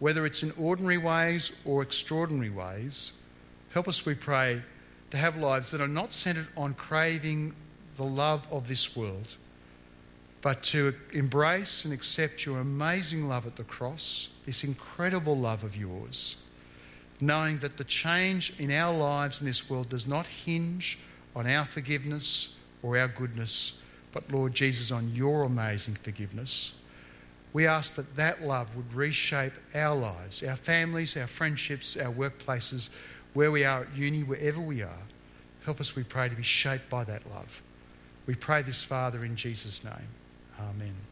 whether 0.00 0.26
it's 0.26 0.42
in 0.42 0.52
ordinary 0.58 0.98
ways 0.98 1.52
or 1.64 1.80
extraordinary 1.80 2.50
ways. 2.50 3.12
Help 3.70 3.86
us, 3.86 4.04
we 4.04 4.16
pray, 4.16 4.62
to 5.12 5.16
have 5.16 5.36
lives 5.36 5.70
that 5.70 5.80
are 5.80 5.86
not 5.86 6.12
centered 6.12 6.48
on 6.56 6.74
craving 6.74 7.54
the 7.96 8.02
love 8.02 8.48
of 8.50 8.66
this 8.66 8.96
world, 8.96 9.36
but 10.42 10.64
to 10.64 10.92
embrace 11.12 11.84
and 11.84 11.94
accept 11.94 12.46
your 12.46 12.58
amazing 12.58 13.28
love 13.28 13.46
at 13.46 13.54
the 13.54 13.62
cross, 13.62 14.28
this 14.44 14.64
incredible 14.64 15.38
love 15.38 15.62
of 15.62 15.76
yours 15.76 16.34
knowing 17.20 17.58
that 17.58 17.76
the 17.76 17.84
change 17.84 18.52
in 18.58 18.70
our 18.70 18.96
lives 18.96 19.40
in 19.40 19.46
this 19.46 19.68
world 19.70 19.88
does 19.88 20.06
not 20.06 20.26
hinge 20.26 20.98
on 21.34 21.46
our 21.46 21.64
forgiveness 21.64 22.50
or 22.82 22.98
our 22.98 23.08
goodness, 23.08 23.74
but 24.12 24.30
Lord 24.30 24.54
Jesus, 24.54 24.90
on 24.90 25.14
your 25.14 25.42
amazing 25.42 25.94
forgiveness. 25.94 26.72
We 27.52 27.66
ask 27.66 27.94
that 27.94 28.16
that 28.16 28.42
love 28.42 28.76
would 28.76 28.92
reshape 28.92 29.54
our 29.74 29.96
lives, 29.96 30.42
our 30.42 30.56
families, 30.56 31.16
our 31.16 31.26
friendships, 31.26 31.96
our 31.96 32.12
workplaces, 32.12 32.90
where 33.32 33.50
we 33.50 33.64
are 33.64 33.82
at 33.82 33.94
uni, 33.96 34.22
wherever 34.22 34.60
we 34.60 34.82
are. 34.82 35.02
Help 35.64 35.80
us, 35.80 35.96
we 35.96 36.02
pray, 36.02 36.28
to 36.28 36.34
be 36.36 36.42
shaped 36.42 36.90
by 36.90 37.04
that 37.04 37.28
love. 37.30 37.62
We 38.26 38.34
pray 38.34 38.62
this, 38.62 38.82
Father, 38.82 39.24
in 39.24 39.36
Jesus' 39.36 39.82
name. 39.84 40.08
Amen. 40.60 41.05